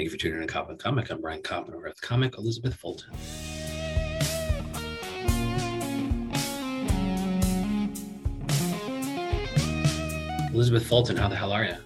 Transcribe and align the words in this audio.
Thank 0.00 0.12
you 0.12 0.16
for 0.16 0.22
tuning 0.22 0.40
in 0.40 0.48
to 0.48 0.50
Cop 0.50 0.70
and 0.70 0.78
Comic. 0.78 1.10
I'm 1.10 1.20
Brian 1.20 1.42
Coppin 1.42 1.74
with 1.76 2.00
comic 2.00 2.38
Elizabeth 2.38 2.74
Fulton. 2.74 3.12
Elizabeth 10.54 10.86
Fulton, 10.86 11.18
how 11.18 11.28
the 11.28 11.36
hell 11.36 11.52
are 11.52 11.66
you? 11.66 11.76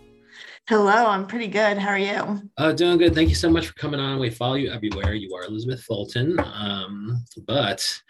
Hello, 0.68 0.92
I'm 1.08 1.26
pretty 1.26 1.48
good. 1.48 1.76
How 1.76 1.88
are 1.88 1.98
you? 1.98 2.48
Uh, 2.56 2.70
doing 2.70 2.98
good. 2.98 3.16
Thank 3.16 3.30
you 3.30 3.34
so 3.34 3.50
much 3.50 3.66
for 3.66 3.74
coming 3.74 3.98
on. 3.98 4.20
We 4.20 4.30
follow 4.30 4.54
you 4.54 4.70
everywhere. 4.70 5.14
You 5.14 5.34
are 5.34 5.46
Elizabeth 5.46 5.82
Fulton, 5.82 6.38
um, 6.38 7.24
but 7.48 8.00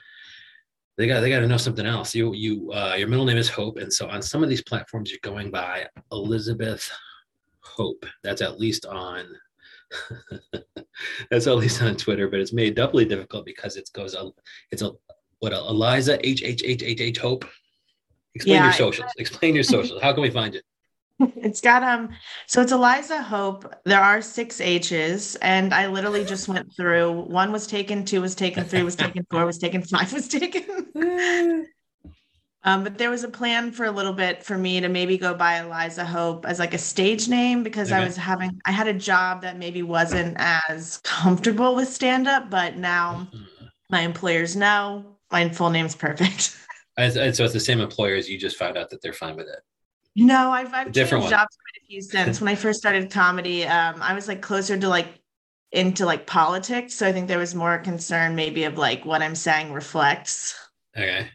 they 0.98 1.06
got 1.06 1.22
they 1.22 1.30
got 1.30 1.40
to 1.40 1.48
know 1.48 1.56
something 1.56 1.86
else. 1.86 2.14
You 2.14 2.34
you 2.34 2.70
uh, 2.72 2.94
your 2.98 3.08
middle 3.08 3.24
name 3.24 3.38
is 3.38 3.48
Hope, 3.48 3.78
and 3.78 3.90
so 3.90 4.06
on 4.10 4.20
some 4.20 4.42
of 4.42 4.50
these 4.50 4.62
platforms 4.62 5.10
you're 5.10 5.20
going 5.22 5.50
by 5.50 5.86
Elizabeth 6.12 6.92
Hope. 7.60 8.04
That's 8.22 8.42
at 8.42 8.60
least 8.60 8.84
on 8.84 9.34
that's 11.30 11.46
at 11.46 11.56
least 11.56 11.82
on 11.82 11.96
Twitter, 11.96 12.28
but 12.28 12.40
it's 12.40 12.52
made 12.52 12.74
doubly 12.74 13.04
difficult 13.04 13.44
because 13.44 13.76
it 13.76 13.88
goes 13.92 14.16
it's 14.70 14.82
a 14.82 14.92
what 15.40 15.52
a 15.52 15.58
Eliza 15.58 16.18
H 16.26 16.42
H 16.42 16.62
H 16.64 16.82
H 16.82 17.00
H 17.00 17.18
Hope. 17.18 17.44
Explain 18.34 18.56
yeah, 18.56 18.64
your 18.64 18.72
socials. 18.72 19.10
Explain 19.18 19.54
your 19.54 19.64
socials. 19.64 20.02
How 20.02 20.12
can 20.12 20.22
we 20.22 20.30
find 20.30 20.54
it? 20.54 20.64
It's 21.36 21.60
got 21.60 21.82
um 21.82 22.10
so 22.46 22.60
it's 22.60 22.72
Eliza 22.72 23.22
Hope. 23.22 23.72
There 23.84 24.00
are 24.00 24.20
six 24.20 24.60
H's 24.60 25.36
and 25.36 25.72
I 25.72 25.86
literally 25.86 26.24
just 26.24 26.48
went 26.48 26.74
through 26.76 27.12
one 27.12 27.52
was 27.52 27.66
taken, 27.66 28.04
two 28.04 28.20
was 28.20 28.34
taken, 28.34 28.64
three 28.64 28.82
was 28.82 28.96
taken, 28.96 29.24
four 29.30 29.46
was 29.46 29.58
taken, 29.58 29.82
five 29.94 30.12
was 30.12 30.28
taken. 30.28 31.66
Um, 32.64 32.82
but 32.82 32.96
there 32.96 33.10
was 33.10 33.24
a 33.24 33.28
plan 33.28 33.70
for 33.72 33.84
a 33.84 33.90
little 33.90 34.12
bit 34.12 34.42
for 34.42 34.56
me 34.56 34.80
to 34.80 34.88
maybe 34.88 35.18
go 35.18 35.34
by 35.34 35.60
Eliza 35.60 36.04
Hope 36.04 36.46
as 36.46 36.58
like 36.58 36.72
a 36.72 36.78
stage 36.78 37.28
name 37.28 37.62
because 37.62 37.92
okay. 37.92 38.00
I 38.00 38.04
was 38.04 38.16
having 38.16 38.58
I 38.64 38.72
had 38.72 38.88
a 38.88 38.94
job 38.94 39.42
that 39.42 39.58
maybe 39.58 39.82
wasn't 39.82 40.36
as 40.38 40.98
comfortable 41.04 41.74
with 41.74 41.88
stand 41.88 42.26
up, 42.26 42.48
but 42.48 42.76
now 42.76 43.28
my 43.90 44.00
employers 44.00 44.56
know 44.56 45.04
my 45.30 45.48
full 45.50 45.70
name's 45.70 45.94
perfect. 45.94 46.56
And 46.96 47.12
so 47.34 47.42
it's 47.42 47.52
the 47.52 47.58
same 47.58 47.80
employers. 47.80 48.28
You 48.28 48.38
just 48.38 48.56
found 48.56 48.78
out 48.78 48.88
that 48.90 49.02
they're 49.02 49.12
fine 49.12 49.34
with 49.34 49.48
it. 49.48 49.58
No, 50.14 50.52
I've 50.52 50.72
I've 50.72 50.92
different 50.92 51.24
jobs 51.24 51.56
quite 51.56 51.82
a 51.82 51.86
few 51.88 52.00
since 52.00 52.40
when 52.40 52.46
I 52.46 52.54
first 52.54 52.78
started 52.78 53.10
comedy. 53.10 53.64
Um, 53.64 54.00
I 54.00 54.14
was 54.14 54.28
like 54.28 54.40
closer 54.40 54.78
to 54.78 54.88
like 54.88 55.08
into 55.72 56.06
like 56.06 56.24
politics, 56.24 56.94
so 56.94 57.08
I 57.08 57.10
think 57.10 57.26
there 57.26 57.40
was 57.40 57.52
more 57.52 57.78
concern 57.78 58.36
maybe 58.36 58.62
of 58.62 58.78
like 58.78 59.04
what 59.04 59.22
I'm 59.22 59.34
saying 59.34 59.72
reflects. 59.72 60.54
Okay. 60.96 61.28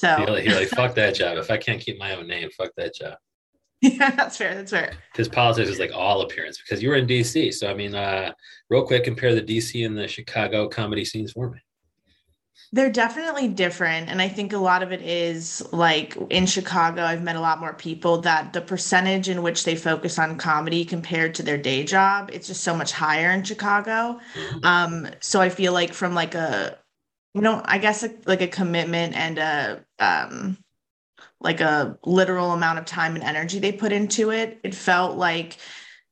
So 0.00 0.16
you're 0.16 0.30
like, 0.30 0.44
you're 0.46 0.54
like 0.54 0.68
fuck 0.68 0.94
that 0.94 1.14
job. 1.14 1.36
If 1.36 1.50
I 1.50 1.58
can't 1.58 1.78
keep 1.78 1.98
my 1.98 2.16
own 2.16 2.26
name, 2.26 2.48
fuck 2.56 2.70
that 2.76 2.94
job. 2.94 3.18
Yeah, 3.82 4.10
that's 4.10 4.36
fair. 4.36 4.54
That's 4.54 4.70
fair. 4.70 4.92
Because 5.10 5.28
politics 5.28 5.70
is 5.70 5.78
like 5.78 5.92
all 5.94 6.20
appearance. 6.20 6.58
Because 6.58 6.82
you 6.82 6.90
were 6.90 6.96
in 6.96 7.06
DC, 7.06 7.54
so 7.54 7.70
I 7.70 7.72
mean, 7.72 7.94
uh, 7.94 8.32
real 8.68 8.86
quick, 8.86 9.04
compare 9.04 9.34
the 9.34 9.40
DC 9.40 9.86
and 9.86 9.96
the 9.96 10.06
Chicago 10.06 10.68
comedy 10.68 11.02
scenes 11.02 11.32
for 11.32 11.50
me. 11.50 11.60
They're 12.72 12.90
definitely 12.90 13.48
different. 13.48 14.10
And 14.10 14.20
I 14.20 14.28
think 14.28 14.52
a 14.52 14.58
lot 14.58 14.82
of 14.82 14.92
it 14.92 15.00
is 15.00 15.66
like 15.72 16.16
in 16.28 16.44
Chicago, 16.44 17.02
I've 17.02 17.22
met 17.22 17.36
a 17.36 17.40
lot 17.40 17.58
more 17.58 17.72
people 17.72 18.20
that 18.20 18.52
the 18.52 18.60
percentage 18.60 19.30
in 19.30 19.42
which 19.42 19.64
they 19.64 19.76
focus 19.76 20.18
on 20.18 20.36
comedy 20.36 20.84
compared 20.84 21.34
to 21.36 21.42
their 21.42 21.58
day 21.58 21.82
job, 21.82 22.30
it's 22.32 22.46
just 22.46 22.62
so 22.62 22.76
much 22.76 22.92
higher 22.92 23.30
in 23.30 23.42
Chicago. 23.44 24.20
Mm-hmm. 24.34 24.64
Um, 24.64 25.08
so 25.20 25.40
I 25.40 25.48
feel 25.48 25.72
like 25.72 25.94
from 25.94 26.14
like 26.14 26.34
a, 26.34 26.78
you 27.34 27.40
know, 27.40 27.62
I 27.64 27.78
guess 27.78 28.02
a, 28.02 28.10
like 28.26 28.40
a 28.40 28.48
commitment 28.48 29.14
and 29.14 29.38
a, 29.38 29.84
um, 29.98 30.58
like 31.40 31.60
a 31.60 31.98
literal 32.04 32.52
amount 32.52 32.78
of 32.78 32.84
time 32.84 33.14
and 33.14 33.24
energy 33.24 33.58
they 33.58 33.72
put 33.72 33.92
into 33.92 34.30
it, 34.30 34.60
it 34.62 34.74
felt 34.74 35.16
like 35.16 35.56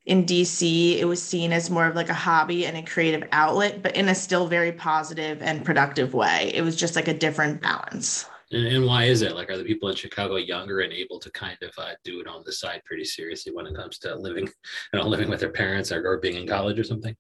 in 0.06 0.24
DC, 0.24 0.96
it 0.98 1.05
was 1.05 1.22
seen 1.22 1.52
as 1.52 1.69
more 1.69 1.86
of 1.86 1.94
like 1.94 2.08
a 2.08 2.14
hobby 2.14 2.64
and 2.64 2.77
a 2.78 2.83
creative 2.83 3.28
outlet, 3.30 3.83
but 3.83 3.94
in 3.94 4.08
a 4.08 4.14
still 4.14 4.46
very 4.46 4.72
positive 4.72 5.42
and 5.42 5.64
productive 5.64 6.14
way. 6.14 6.50
It 6.55 6.62
was 6.62 6.77
just 6.77 6.96
like 6.96 7.08
a 7.08 7.14
different 7.14 7.61
balance. 7.61 8.24
And, 8.50 8.66
and 8.66 8.86
why 8.86 9.04
is 9.04 9.22
it? 9.22 9.34
Like, 9.34 9.50
are 9.50 9.58
the 9.58 9.64
people 9.64 9.89
in 9.89 9.96
Chicago 9.96 10.36
younger 10.36 10.80
and 10.80 10.92
able 10.92 11.18
to 11.20 11.30
kind 11.30 11.58
of 11.62 11.70
uh, 11.78 11.92
do 12.05 12.20
it 12.20 12.27
on 12.27 12.42
the 12.45 12.52
side 12.52 12.83
pretty 12.84 13.05
seriously 13.05 13.52
when 13.52 13.67
it 13.67 13.74
comes 13.74 13.98
to 14.00 14.14
living, 14.14 14.46
you 14.46 14.98
know, 14.98 15.06
living 15.06 15.28
with 15.28 15.40
their 15.40 15.50
parents 15.50 15.92
or, 15.92 16.06
or 16.06 16.18
being 16.18 16.36
in 16.36 16.46
college 16.46 16.78
or 16.78 16.84
something? 16.84 17.17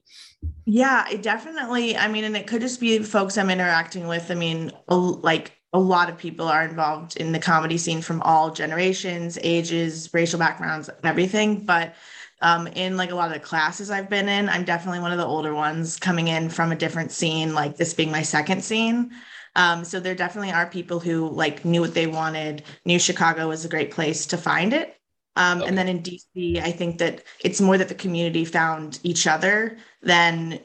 Yeah, 0.64 1.08
it 1.10 1.22
definitely. 1.22 1.96
I 1.96 2.08
mean, 2.08 2.24
and 2.24 2.36
it 2.36 2.46
could 2.46 2.60
just 2.60 2.80
be 2.80 2.98
folks 3.00 3.36
I'm 3.36 3.50
interacting 3.50 4.06
with. 4.06 4.30
I 4.30 4.34
mean, 4.34 4.72
like 4.88 5.52
a 5.72 5.78
lot 5.78 6.08
of 6.08 6.16
people 6.16 6.46
are 6.46 6.64
involved 6.64 7.16
in 7.16 7.32
the 7.32 7.38
comedy 7.38 7.76
scene 7.76 8.00
from 8.00 8.22
all 8.22 8.50
generations, 8.50 9.38
ages, 9.42 10.08
racial 10.14 10.38
backgrounds, 10.38 10.88
everything. 11.04 11.64
But 11.64 11.94
um, 12.40 12.68
in 12.68 12.96
like 12.96 13.10
a 13.10 13.14
lot 13.14 13.28
of 13.28 13.34
the 13.34 13.46
classes 13.46 13.90
I've 13.90 14.08
been 14.08 14.28
in, 14.28 14.48
I'm 14.48 14.64
definitely 14.64 15.00
one 15.00 15.12
of 15.12 15.18
the 15.18 15.26
older 15.26 15.54
ones 15.54 15.98
coming 15.98 16.28
in 16.28 16.48
from 16.48 16.72
a 16.72 16.76
different 16.76 17.10
scene, 17.10 17.52
like 17.52 17.76
this 17.76 17.92
being 17.94 18.10
my 18.10 18.22
second 18.22 18.64
scene. 18.64 19.10
Um, 19.58 19.84
so 19.84 19.98
there 19.98 20.14
definitely 20.14 20.52
are 20.52 20.66
people 20.66 21.00
who 21.00 21.28
like 21.28 21.64
knew 21.64 21.80
what 21.80 21.92
they 21.92 22.06
wanted, 22.06 22.62
knew 22.84 22.98
Chicago 22.98 23.48
was 23.48 23.64
a 23.64 23.68
great 23.68 23.90
place 23.90 24.24
to 24.26 24.36
find 24.36 24.72
it. 24.72 24.96
Um, 25.34 25.58
okay. 25.58 25.68
And 25.68 25.76
then 25.76 25.88
in 25.88 26.02
DC, 26.02 26.62
I 26.62 26.70
think 26.70 26.98
that 26.98 27.24
it's 27.40 27.60
more 27.60 27.76
that 27.76 27.88
the 27.88 27.94
community 27.94 28.44
found 28.44 29.00
each 29.02 29.26
other 29.26 29.76
than 30.00 30.60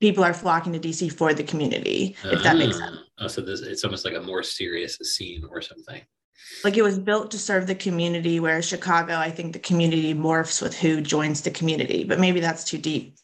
people 0.00 0.24
are 0.24 0.34
flocking 0.34 0.72
to 0.72 0.80
DC 0.80 1.12
for 1.12 1.34
the 1.34 1.44
community, 1.44 2.16
if 2.24 2.42
that 2.42 2.56
makes 2.56 2.78
sense. 2.78 2.96
Oh, 3.18 3.28
so 3.28 3.42
this, 3.42 3.60
it's 3.60 3.84
almost 3.84 4.04
like 4.04 4.14
a 4.14 4.22
more 4.22 4.42
serious 4.42 4.96
scene 4.96 5.44
or 5.50 5.60
something 5.60 6.00
like 6.64 6.76
it 6.76 6.82
was 6.82 6.98
built 6.98 7.30
to 7.30 7.38
serve 7.38 7.66
the 7.66 7.74
community 7.74 8.38
where 8.40 8.62
chicago 8.62 9.16
i 9.16 9.30
think 9.30 9.52
the 9.52 9.58
community 9.58 10.14
morphs 10.14 10.62
with 10.62 10.78
who 10.78 11.00
joins 11.00 11.42
the 11.42 11.50
community 11.50 12.04
but 12.04 12.20
maybe 12.20 12.40
that's 12.40 12.64
too 12.64 12.78
deep 12.78 13.16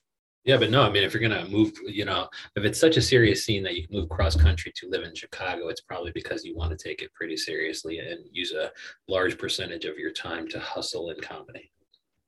yeah 0.45 0.57
but 0.57 0.71
no 0.71 0.83
i 0.83 0.91
mean 0.91 1.03
if 1.03 1.13
you're 1.13 1.27
going 1.27 1.45
to 1.45 1.51
move 1.51 1.73
you 1.87 2.05
know 2.05 2.29
if 2.57 2.65
it's 2.65 2.79
such 2.79 2.97
a 2.97 3.03
serious 3.03 3.45
scene 3.45 3.63
that 3.63 3.75
you 3.75 3.87
can 3.87 3.97
move 3.97 4.09
cross 4.09 4.37
country 4.37 4.73
to 4.75 4.89
live 4.89 5.03
in 5.03 5.15
chicago 5.15 5.69
it's 5.69 5.81
probably 5.81 6.13
because 6.13 6.45
you 6.45 6.57
want 6.57 6.71
to 6.71 6.77
take 6.77 7.03
it 7.03 7.13
pretty 7.15 7.37
seriously 7.37 7.99
and 7.99 8.21
use 8.31 8.53
a 8.53 8.71
large 9.09 9.39
percentage 9.39 9.85
of 9.85 9.99
your 9.99 10.13
time 10.13 10.49
to 10.49 10.59
hustle 10.59 11.11
in 11.11 11.21
comedy. 11.21 11.71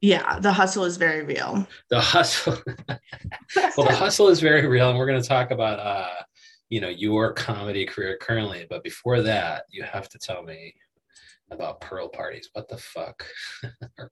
Yeah 0.01 0.39
the 0.41 0.53
hustle 0.53 0.85
is 0.85 0.97
very 0.97 1.23
real. 1.25 1.67
The 1.89 2.01
hustle. 2.01 2.59
Well 3.77 3.87
the 3.87 3.95
hustle 4.05 4.29
is 4.29 4.41
very 4.41 4.67
real 4.67 4.91
and 4.91 4.99
we're 4.99 5.07
going 5.07 5.23
to 5.23 5.29
talk 5.29 5.51
about 5.51 5.79
uh 5.79 6.23
you 6.69 6.81
know 6.81 6.89
your 6.89 7.33
comedy 7.33 7.87
career 7.87 8.19
currently 8.21 8.67
but 8.69 8.83
before 8.83 9.23
that 9.23 9.65
you 9.71 9.85
have 9.85 10.09
to 10.11 10.19
tell 10.19 10.43
me 10.43 10.75
about 11.51 11.81
pearl 11.81 12.09
parties. 12.09 12.51
What 12.53 12.69
the 12.69 12.79
fuck? 12.79 13.27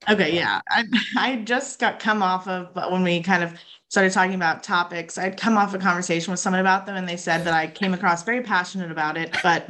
Okay 0.09 0.35
yeah. 0.35 0.61
I, 0.69 0.85
I 1.17 1.37
just 1.37 1.79
got 1.79 1.99
come 1.99 2.23
off 2.23 2.47
of 2.49 2.75
but 2.75 2.93
when 2.93 3.03
we 3.03 3.23
kind 3.23 3.43
of 3.43 3.55
started 3.89 4.13
talking 4.13 4.35
about 4.35 4.63
topics 4.63 5.19
i'd 5.19 5.37
come 5.37 5.57
off 5.57 5.73
a 5.73 5.79
conversation 5.79 6.31
with 6.31 6.41
someone 6.41 6.61
about 6.61 6.85
them 6.85 6.97
and 6.97 7.09
they 7.09 7.17
said 7.17 7.45
that 7.45 7.55
i 7.55 7.67
came 7.67 7.95
across 7.95 8.23
very 8.25 8.43
passionate 8.43 8.91
about 8.91 9.17
it 9.17 9.35
but 9.43 9.69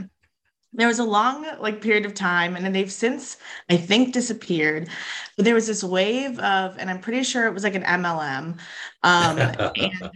there 0.73 0.89
was 0.89 0.99
a 0.99 1.05
long 1.05 1.47
like 1.61 1.81
period 1.81 2.07
of 2.07 2.15
time 2.15 2.57
and 2.57 2.65
then 2.65 2.73
they've 2.73 2.91
since 2.91 3.37
i 3.71 3.77
think 3.77 4.13
disappeared. 4.13 4.89
But 5.37 5.45
there 5.45 5.55
was 5.55 5.67
this 5.67 5.85
wave 5.85 6.39
of 6.39 6.77
and 6.79 6.91
i'm 6.91 7.01
pretty 7.01 7.23
sure 7.23 7.47
it 7.47 7.55
was 7.55 7.65
like 7.65 7.75
an 7.75 7.83
mlm 7.83 8.59
um, 9.03 9.39
and 9.77 10.11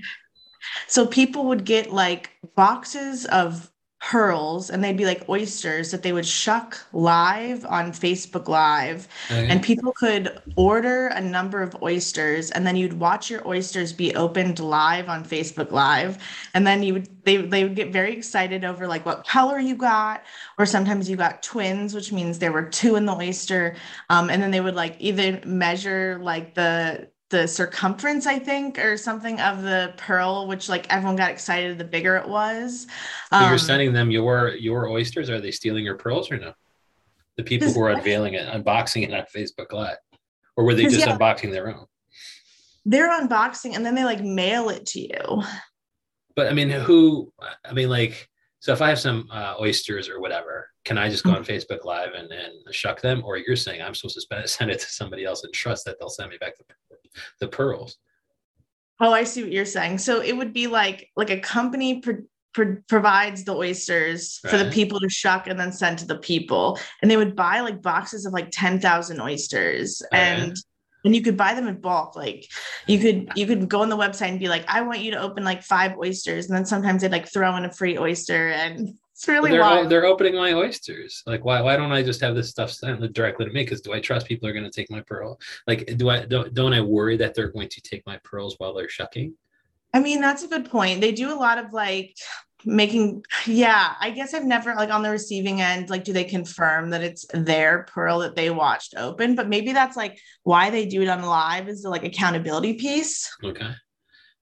so 0.86 1.06
people 1.06 1.46
would 1.46 1.64
get 1.64 1.92
like 1.92 2.30
boxes 2.56 3.26
of 3.26 3.70
pearls 4.00 4.70
and 4.70 4.82
they'd 4.82 4.96
be 4.96 5.04
like 5.04 5.28
oysters 5.28 5.90
that 5.90 6.02
they 6.02 6.12
would 6.12 6.26
shuck 6.26 6.78
live 6.92 7.64
on 7.66 7.90
Facebook 7.90 8.46
Live. 8.46 9.08
Okay. 9.30 9.48
And 9.48 9.62
people 9.62 9.92
could 9.92 10.40
order 10.56 11.08
a 11.08 11.20
number 11.20 11.62
of 11.62 11.76
oysters 11.82 12.52
and 12.52 12.66
then 12.66 12.76
you'd 12.76 12.92
watch 12.92 13.28
your 13.28 13.46
oysters 13.46 13.92
be 13.92 14.14
opened 14.14 14.60
live 14.60 15.08
on 15.08 15.24
Facebook 15.24 15.72
Live. 15.72 16.18
And 16.54 16.66
then 16.66 16.82
you 16.82 16.94
would 16.94 17.08
they 17.24 17.38
they 17.38 17.64
would 17.64 17.74
get 17.74 17.92
very 17.92 18.12
excited 18.12 18.64
over 18.64 18.86
like 18.86 19.04
what 19.04 19.26
color 19.26 19.58
you 19.58 19.74
got, 19.74 20.22
or 20.58 20.64
sometimes 20.64 21.10
you 21.10 21.16
got 21.16 21.42
twins, 21.42 21.92
which 21.92 22.12
means 22.12 22.38
there 22.38 22.52
were 22.52 22.62
two 22.62 22.94
in 22.94 23.04
the 23.04 23.14
oyster. 23.14 23.74
Um, 24.10 24.30
and 24.30 24.40
then 24.40 24.52
they 24.52 24.60
would 24.60 24.76
like 24.76 24.96
either 25.00 25.40
measure 25.44 26.18
like 26.22 26.54
the 26.54 27.08
the 27.30 27.46
circumference, 27.46 28.26
I 28.26 28.38
think, 28.38 28.78
or 28.78 28.96
something 28.96 29.40
of 29.40 29.62
the 29.62 29.92
pearl, 29.96 30.46
which 30.46 30.68
like 30.68 30.86
everyone 30.90 31.16
got 31.16 31.30
excited 31.30 31.78
the 31.78 31.84
bigger 31.84 32.16
it 32.16 32.28
was. 32.28 32.86
So 33.30 33.36
um, 33.36 33.48
you're 33.48 33.58
sending 33.58 33.92
them 33.92 34.10
your 34.10 34.54
your 34.54 34.88
oysters. 34.88 35.28
Are 35.28 35.40
they 35.40 35.50
stealing 35.50 35.84
your 35.84 35.96
pearls 35.96 36.30
or 36.30 36.38
no? 36.38 36.54
The 37.36 37.44
people 37.44 37.70
who 37.70 37.80
are 37.82 37.90
unveiling 37.90 38.34
it, 38.34 38.48
unboxing 38.48 39.02
it 39.02 39.14
on 39.14 39.24
Facebook 39.34 39.72
Live, 39.72 39.98
or 40.56 40.64
were 40.64 40.74
they 40.74 40.84
just 40.84 40.98
yeah, 40.98 41.16
unboxing 41.16 41.50
their 41.50 41.68
own? 41.68 41.86
They're 42.84 43.10
unboxing 43.10 43.76
and 43.76 43.84
then 43.84 43.94
they 43.94 44.04
like 44.04 44.22
mail 44.22 44.70
it 44.70 44.86
to 44.86 45.00
you. 45.00 45.42
But 46.34 46.48
I 46.48 46.54
mean, 46.54 46.70
who? 46.70 47.32
I 47.64 47.72
mean, 47.72 47.90
like, 47.90 48.28
so 48.60 48.72
if 48.72 48.80
I 48.80 48.88
have 48.88 48.98
some 48.98 49.28
uh, 49.30 49.54
oysters 49.60 50.08
or 50.08 50.20
whatever, 50.20 50.68
can 50.84 50.96
I 50.96 51.10
just 51.10 51.24
go 51.24 51.32
on 51.32 51.44
Facebook 51.44 51.84
Live 51.84 52.14
and, 52.14 52.30
and 52.32 52.74
shuck 52.74 53.00
them? 53.00 53.22
Or 53.24 53.36
you're 53.36 53.56
saying 53.56 53.82
I'm 53.82 53.94
supposed 53.94 54.18
to 54.30 54.48
send 54.48 54.70
it 54.70 54.80
to 54.80 54.86
somebody 54.86 55.24
else 55.24 55.44
and 55.44 55.52
trust 55.52 55.84
that 55.84 55.98
they'll 55.98 56.08
send 56.08 56.30
me 56.30 56.38
back 56.38 56.56
the 56.56 56.64
the 57.40 57.48
pearls. 57.48 57.96
Oh, 59.00 59.12
I 59.12 59.24
see 59.24 59.42
what 59.42 59.52
you're 59.52 59.64
saying. 59.64 59.98
So 59.98 60.20
it 60.20 60.36
would 60.36 60.52
be 60.52 60.66
like 60.66 61.10
like 61.16 61.30
a 61.30 61.38
company 61.38 62.00
pro- 62.00 62.22
pro- 62.52 62.78
provides 62.88 63.44
the 63.44 63.54
oysters 63.54 64.40
right. 64.42 64.50
for 64.50 64.58
the 64.58 64.70
people 64.70 64.98
to 65.00 65.08
shuck 65.08 65.46
and 65.46 65.58
then 65.58 65.72
send 65.72 65.98
to 66.00 66.06
the 66.06 66.18
people, 66.18 66.78
and 67.00 67.10
they 67.10 67.16
would 67.16 67.36
buy 67.36 67.60
like 67.60 67.80
boxes 67.80 68.26
of 68.26 68.32
like 68.32 68.48
ten 68.50 68.80
thousand 68.80 69.20
oysters, 69.20 70.02
oh, 70.02 70.16
and 70.16 70.56
and 71.04 71.14
you 71.14 71.22
could 71.22 71.36
buy 71.36 71.54
them 71.54 71.68
in 71.68 71.80
bulk. 71.80 72.16
Like 72.16 72.46
you 72.86 72.98
could 72.98 73.30
you 73.36 73.46
could 73.46 73.68
go 73.68 73.82
on 73.82 73.88
the 73.88 73.96
website 73.96 74.30
and 74.30 74.40
be 74.40 74.48
like, 74.48 74.64
I 74.66 74.82
want 74.82 75.00
you 75.00 75.12
to 75.12 75.20
open 75.20 75.44
like 75.44 75.62
five 75.62 75.96
oysters, 75.96 76.48
and 76.48 76.56
then 76.56 76.66
sometimes 76.66 77.02
they'd 77.02 77.12
like 77.12 77.32
throw 77.32 77.56
in 77.56 77.64
a 77.64 77.72
free 77.72 77.96
oyster, 77.96 78.48
and 78.48 78.98
it's 79.18 79.26
really 79.26 79.50
they're, 79.50 79.62
wild. 79.62 79.88
they're 79.88 80.06
opening 80.06 80.36
my 80.36 80.52
oysters. 80.52 81.24
Like, 81.26 81.44
why 81.44 81.60
why 81.60 81.76
don't 81.76 81.90
I 81.90 82.04
just 82.04 82.20
have 82.20 82.36
this 82.36 82.50
stuff 82.50 82.70
sent 82.70 83.12
directly 83.12 83.46
to 83.46 83.52
me? 83.52 83.64
Because 83.64 83.80
do 83.80 83.92
I 83.92 83.98
trust 83.98 84.28
people 84.28 84.48
are 84.48 84.52
going 84.52 84.64
to 84.64 84.70
take 84.70 84.92
my 84.92 85.00
pearl? 85.00 85.40
Like, 85.66 85.96
do 85.96 86.08
I 86.08 86.24
don't 86.24 86.54
don't 86.54 86.72
I 86.72 86.80
worry 86.82 87.16
that 87.16 87.34
they're 87.34 87.50
going 87.50 87.68
to 87.68 87.80
take 87.80 88.06
my 88.06 88.18
pearls 88.18 88.54
while 88.58 88.74
they're 88.74 88.88
shucking? 88.88 89.34
I 89.92 89.98
mean, 89.98 90.20
that's 90.20 90.44
a 90.44 90.46
good 90.46 90.70
point. 90.70 91.00
They 91.00 91.10
do 91.10 91.32
a 91.32 91.34
lot 91.34 91.58
of 91.58 91.72
like 91.72 92.16
making 92.64 93.22
yeah 93.46 93.94
i 94.00 94.10
guess 94.10 94.34
i've 94.34 94.44
never 94.44 94.74
like 94.74 94.90
on 94.90 95.00
the 95.00 95.08
receiving 95.08 95.60
end 95.60 95.88
like 95.90 96.02
do 96.02 96.12
they 96.12 96.24
confirm 96.24 96.90
that 96.90 97.04
it's 97.04 97.24
their 97.32 97.84
pearl 97.84 98.18
that 98.18 98.34
they 98.34 98.50
watched 98.50 98.96
open 98.96 99.36
but 99.36 99.48
maybe 99.48 99.72
that's 99.72 99.96
like 99.96 100.18
why 100.42 100.68
they 100.68 100.84
do 100.84 101.00
it 101.00 101.06
on 101.06 101.22
live 101.22 101.68
is 101.68 101.82
the 101.82 101.88
like 101.88 102.02
accountability 102.02 102.74
piece 102.74 103.30
Okay. 103.44 103.70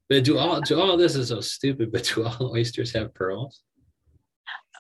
But 0.09 0.25
do 0.25 0.39
all 0.39 0.61
do 0.61 0.81
all 0.81 0.97
this 0.97 1.17
is 1.17 1.29
so 1.29 1.41
stupid, 1.41 1.91
but 1.91 2.05
do 2.15 2.25
all 2.25 2.53
oysters 2.53 2.93
have 2.93 3.13
pearls? 3.13 3.63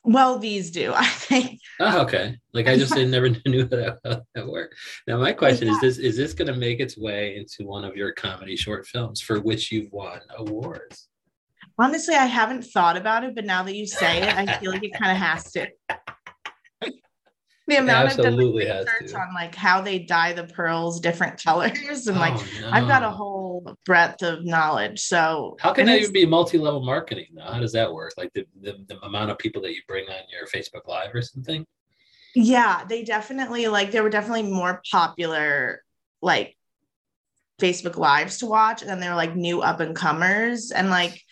Well 0.06 0.38
these 0.38 0.70
do 0.70 0.92
i 0.96 1.04
think 1.04 1.60
Oh, 1.78 2.00
okay. 2.02 2.36
Like 2.54 2.68
I 2.68 2.76
just 2.76 2.96
never 2.96 3.28
knew 3.46 3.62
how 3.62 3.96
that, 4.04 4.22
that 4.34 4.46
worked. 4.46 4.76
Now 5.06 5.18
my 5.18 5.32
question 5.32 5.68
is 5.68 5.80
this 5.80 5.98
is 5.98 6.16
this 6.16 6.32
gonna 6.32 6.54
make 6.54 6.80
its 6.80 6.96
way 6.96 7.36
into 7.36 7.68
one 7.68 7.84
of 7.84 7.96
your 7.96 8.12
comedy 8.12 8.56
short 8.56 8.86
films 8.86 9.20
for 9.20 9.40
which 9.40 9.70
you've 9.70 9.92
won 9.92 10.20
awards? 10.36 11.08
honestly 11.78 12.14
i 12.14 12.24
haven't 12.24 12.62
thought 12.62 12.96
about 12.96 13.24
it 13.24 13.34
but 13.34 13.44
now 13.44 13.62
that 13.62 13.74
you 13.74 13.86
say 13.86 14.22
it 14.22 14.34
i 14.34 14.58
feel 14.58 14.70
like 14.70 14.84
it 14.84 14.92
kind 14.94 15.10
of 15.10 15.18
has 15.18 15.52
to 15.52 15.66
the 17.66 17.76
amount 17.76 18.04
of 18.06 18.18
absolutely 18.18 18.66
has 18.66 18.86
research 19.00 19.14
on 19.20 19.34
like 19.34 19.54
how 19.54 19.80
they 19.80 19.98
dye 19.98 20.32
the 20.32 20.44
pearls 20.44 21.00
different 21.00 21.42
colors 21.44 22.06
and 22.06 22.18
like 22.18 22.34
Oh, 22.36 22.46
i've 22.72 22.86
got 22.86 23.02
a 23.02 23.10
whole 23.10 23.76
breadth 23.84 24.22
of 24.22 24.44
knowledge 24.44 25.00
so 25.00 25.56
How 25.60 25.72
can 25.72 25.86
that 25.86 26.00
even 26.00 26.12
be 26.12 26.26
multi-level 26.26 26.84
marketing 26.84 27.28
though? 27.34 27.42
How 27.42 27.60
does 27.60 27.72
that 27.72 27.92
work? 27.92 28.12
Like 28.16 28.32
the, 28.34 28.46
the, 28.60 28.76
the 28.86 29.04
amount 29.04 29.30
of 29.30 29.38
people 29.38 29.62
that 29.62 29.72
you 29.72 29.80
bring 29.88 30.08
on 30.08 30.20
your 30.30 30.46
Facebook 30.46 30.86
Live 30.86 31.14
or 31.14 31.22
something? 31.22 31.66
Yeah, 32.34 32.84
they 32.86 33.02
definitely 33.02 33.66
like 33.68 33.90
they 33.90 34.00
were 34.00 34.10
definitely 34.10 34.42
more 34.44 34.82
popular 34.90 35.82
like 36.20 36.56
Facebook 37.60 37.96
lives 37.96 38.38
to 38.38 38.46
watch 38.46 38.82
and 38.82 38.90
then 38.90 39.00
they 39.00 39.08
were 39.08 39.14
like 39.14 39.34
new 39.34 39.62
up 39.62 39.80
and 39.80 39.96
comers 39.96 40.70
and 40.70 40.90
like 40.90 41.22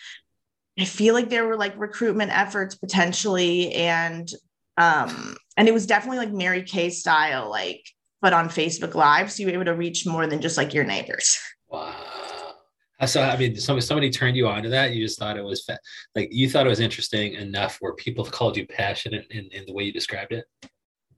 I 0.78 0.86
feel 0.86 1.14
like 1.14 1.28
there 1.28 1.46
were 1.46 1.56
like 1.56 1.78
recruitment 1.78 2.36
efforts 2.36 2.74
potentially 2.74 3.72
and 3.74 4.28
um 4.76 5.36
and 5.56 5.68
it 5.68 5.74
was 5.74 5.86
definitely 5.86 6.18
like 6.18 6.32
Mary 6.32 6.62
Kay 6.62 6.90
style 6.90 7.48
like 7.50 7.84
but 8.20 8.32
on 8.32 8.48
Facebook 8.48 8.94
live 8.94 9.30
so 9.30 9.42
you 9.42 9.48
were 9.48 9.54
able 9.54 9.64
to 9.66 9.74
reach 9.74 10.06
more 10.06 10.26
than 10.26 10.40
just 10.40 10.56
like 10.56 10.74
your 10.74 10.84
neighbors. 10.84 11.38
Wow. 11.68 11.94
So 13.06 13.22
I 13.22 13.36
mean, 13.36 13.56
somebody 13.56 13.84
somebody 13.84 14.10
turned 14.10 14.36
you 14.36 14.48
on 14.48 14.62
to 14.62 14.68
that. 14.70 14.92
You 14.92 15.04
just 15.04 15.18
thought 15.18 15.36
it 15.36 15.44
was 15.44 15.64
fa- 15.64 15.78
like 16.14 16.28
you 16.32 16.48
thought 16.48 16.66
it 16.66 16.70
was 16.70 16.80
interesting 16.80 17.34
enough 17.34 17.78
where 17.80 17.92
people 17.94 18.24
called 18.24 18.56
you 18.56 18.66
passionate 18.66 19.26
in, 19.30 19.48
in 19.52 19.64
the 19.66 19.72
way 19.72 19.84
you 19.84 19.92
described 19.92 20.32
it. 20.32 20.44
I 20.62 20.68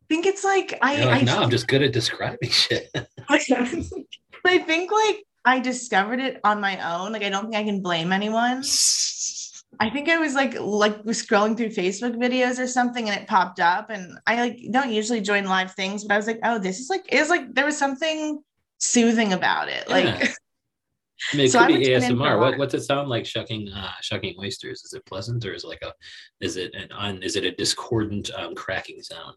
think 0.09 0.27
it's 0.27 0.43
like 0.43 0.79
I 0.83 1.05
like, 1.05 1.23
I 1.23 1.25
no, 1.25 1.39
I'm 1.39 1.51
just 1.51 1.69
good 1.69 1.83
at 1.83 1.93
describing 1.93 2.51
shit. 2.51 2.91
I 3.29 4.59
think 4.59 4.91
like 4.91 5.25
I 5.45 5.61
discovered 5.61 6.21
it 6.21 6.41
on 6.45 6.61
my 6.61 6.97
own. 6.97 7.13
Like 7.13 7.23
I 7.23 7.29
don't 7.29 7.45
think 7.45 7.57
I 7.57 7.65
can 7.65 7.83
blame 7.83 8.13
anyone. 8.13 8.63
I 9.81 9.91
think 9.91 10.09
I 10.09 10.19
was 10.19 10.35
like 10.35 10.59
like 10.59 11.03
scrolling 11.05 11.57
through 11.57 11.71
Facebook 11.71 12.17
videos 12.17 12.59
or 12.59 12.67
something 12.67 13.09
and 13.09 13.21
it 13.21 13.29
popped 13.29 13.61
up 13.61 13.91
and 13.91 14.19
I 14.27 14.41
like 14.41 14.61
don't 14.71 14.93
usually 14.93 15.21
join 15.21 15.45
live 15.45 15.73
things, 15.75 16.05
but 16.05 16.15
I 16.15 16.17
was 16.17 16.27
like, 16.27 16.41
oh, 16.45 16.59
this 16.59 16.79
is 16.79 16.91
like 16.91 17.05
it 17.09 17.21
was 17.21 17.31
like 17.31 17.55
there 17.55 17.65
was 17.65 17.79
something 17.79 18.43
soothing 18.79 19.33
about 19.33 19.69
it. 19.69 19.89
Like 19.89 20.05
Yeah. 20.05 20.29
I 21.33 21.37
mean, 21.37 21.47
it 21.47 21.51
So 21.51 21.61
could 21.61 21.69
be 21.69 21.85
tune 21.85 22.03
in 22.03 22.17
for 22.17 22.25
ASMR. 22.25 22.39
What, 22.39 22.59
what's 22.59 22.75
it 22.75 22.83
sound 22.83 23.09
like 23.09 23.25
shucking 23.25 23.71
uh, 23.73 23.93
shucking 24.03 24.37
oysters? 24.39 24.85
Is 24.85 24.93
it 24.93 25.07
pleasant 25.07 25.45
or 25.47 25.55
is 25.55 25.65
it 25.65 25.69
like 25.69 25.83
a 25.83 25.93
is 26.41 26.57
it 26.57 26.75
an 26.75 26.93
un, 26.93 27.23
is 27.23 27.37
it 27.37 27.45
a 27.45 27.53
discordant 27.53 28.31
um, 28.37 28.55
cracking 28.55 29.03
sound? 29.03 29.37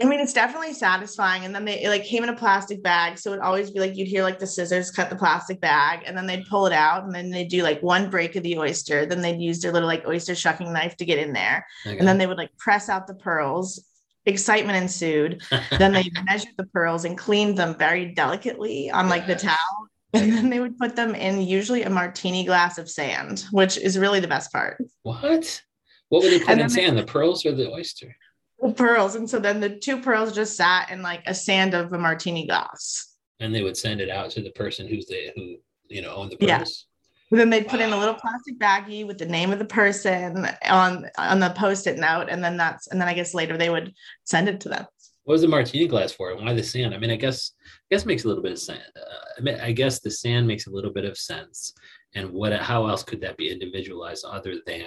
I 0.00 0.04
mean, 0.04 0.20
it's 0.20 0.34
definitely 0.34 0.74
satisfying. 0.74 1.46
And 1.46 1.54
then 1.54 1.64
they 1.64 1.82
it 1.82 1.88
like 1.88 2.04
came 2.04 2.22
in 2.22 2.28
a 2.28 2.36
plastic 2.36 2.82
bag. 2.82 3.18
So 3.18 3.30
it'd 3.32 3.42
always 3.42 3.70
be 3.70 3.80
like 3.80 3.96
you'd 3.96 4.08
hear 4.08 4.22
like 4.22 4.38
the 4.38 4.46
scissors 4.46 4.90
cut 4.90 5.08
the 5.08 5.16
plastic 5.16 5.58
bag 5.60 6.02
and 6.04 6.16
then 6.16 6.26
they'd 6.26 6.44
pull 6.46 6.66
it 6.66 6.72
out 6.72 7.04
and 7.04 7.14
then 7.14 7.30
they'd 7.30 7.48
do 7.48 7.62
like 7.62 7.82
one 7.82 8.10
break 8.10 8.36
of 8.36 8.42
the 8.42 8.58
oyster. 8.58 9.06
Then 9.06 9.22
they'd 9.22 9.40
use 9.40 9.60
their 9.60 9.72
little 9.72 9.88
like 9.88 10.06
oyster 10.06 10.34
shucking 10.34 10.70
knife 10.70 10.96
to 10.98 11.06
get 11.06 11.18
in 11.18 11.32
there. 11.32 11.66
Okay. 11.86 11.96
And 11.96 12.06
then 12.06 12.18
they 12.18 12.26
would 12.26 12.36
like 12.36 12.54
press 12.58 12.90
out 12.90 13.06
the 13.06 13.14
pearls. 13.14 13.82
Excitement 14.26 14.76
ensued. 14.76 15.40
then 15.78 15.92
they 15.92 16.10
measured 16.24 16.52
the 16.58 16.66
pearls 16.66 17.06
and 17.06 17.16
cleaned 17.16 17.56
them 17.56 17.74
very 17.78 18.12
delicately 18.12 18.90
on 18.90 19.08
like 19.08 19.26
the 19.26 19.36
towel. 19.36 19.88
And 20.12 20.32
then 20.32 20.50
they 20.50 20.60
would 20.60 20.78
put 20.78 20.94
them 20.94 21.14
in 21.14 21.40
usually 21.40 21.84
a 21.84 21.90
martini 21.90 22.44
glass 22.44 22.76
of 22.76 22.90
sand, 22.90 23.44
which 23.50 23.78
is 23.78 23.98
really 23.98 24.20
the 24.20 24.28
best 24.28 24.52
part. 24.52 24.76
what? 25.02 25.62
What 26.08 26.22
would 26.22 26.32
they 26.32 26.38
put 26.38 26.50
in 26.50 26.58
then 26.58 26.68
they- 26.68 26.74
sand? 26.74 26.98
The 26.98 27.04
pearls 27.04 27.44
or 27.46 27.52
the 27.52 27.70
oyster? 27.70 28.14
The 28.60 28.72
pearls. 28.72 29.14
And 29.14 29.28
so 29.28 29.38
then 29.38 29.60
the 29.60 29.70
two 29.70 30.00
pearls 30.00 30.32
just 30.34 30.56
sat 30.56 30.90
in 30.90 31.02
like 31.02 31.22
a 31.26 31.34
sand 31.34 31.74
of 31.74 31.92
a 31.92 31.98
martini 31.98 32.46
glass. 32.46 33.14
And 33.40 33.54
they 33.54 33.62
would 33.62 33.76
send 33.76 34.00
it 34.00 34.08
out 34.08 34.30
to 34.30 34.42
the 34.42 34.50
person 34.52 34.88
who's 34.88 35.06
the 35.06 35.30
who 35.36 35.56
you 35.88 36.02
know 36.02 36.14
owned 36.14 36.32
the 36.32 36.38
Yeah. 36.40 36.58
pearls. 36.58 36.86
And 37.30 37.40
then 37.40 37.50
they'd 37.50 37.66
put 37.66 37.80
in 37.80 37.92
a 37.92 37.98
little 37.98 38.14
plastic 38.14 38.56
baggie 38.58 39.04
with 39.06 39.18
the 39.18 39.26
name 39.26 39.52
of 39.52 39.58
the 39.58 39.64
person 39.64 40.46
on 40.64 41.06
on 41.18 41.40
the 41.40 41.50
post-it 41.50 41.98
note. 41.98 42.28
And 42.30 42.42
then 42.42 42.56
that's 42.56 42.86
and 42.86 43.00
then 43.00 43.08
I 43.08 43.14
guess 43.14 43.34
later 43.34 43.58
they 43.58 43.68
would 43.68 43.92
send 44.24 44.48
it 44.48 44.60
to 44.60 44.68
them. 44.68 44.86
What 45.24 45.32
was 45.32 45.42
the 45.42 45.48
martini 45.48 45.88
glass 45.88 46.12
for? 46.12 46.30
And 46.30 46.44
why 46.46 46.54
the 46.54 46.62
sand? 46.62 46.94
I 46.94 46.98
mean, 46.98 47.10
I 47.10 47.16
guess 47.16 47.50
I 47.66 47.94
guess 47.94 48.02
it 48.04 48.06
makes 48.06 48.24
a 48.24 48.28
little 48.28 48.44
bit 48.44 48.52
of 48.52 48.58
sense. 48.60 48.80
Uh, 48.96 49.24
I 49.36 49.40
mean, 49.40 49.56
I 49.60 49.72
guess 49.72 49.98
the 49.98 50.10
sand 50.10 50.46
makes 50.46 50.66
a 50.66 50.70
little 50.70 50.92
bit 50.92 51.04
of 51.04 51.18
sense. 51.18 51.74
And 52.14 52.30
what? 52.30 52.52
How 52.54 52.86
else 52.86 53.02
could 53.02 53.20
that 53.22 53.36
be 53.36 53.50
individualized 53.50 54.24
other 54.24 54.54
than, 54.64 54.84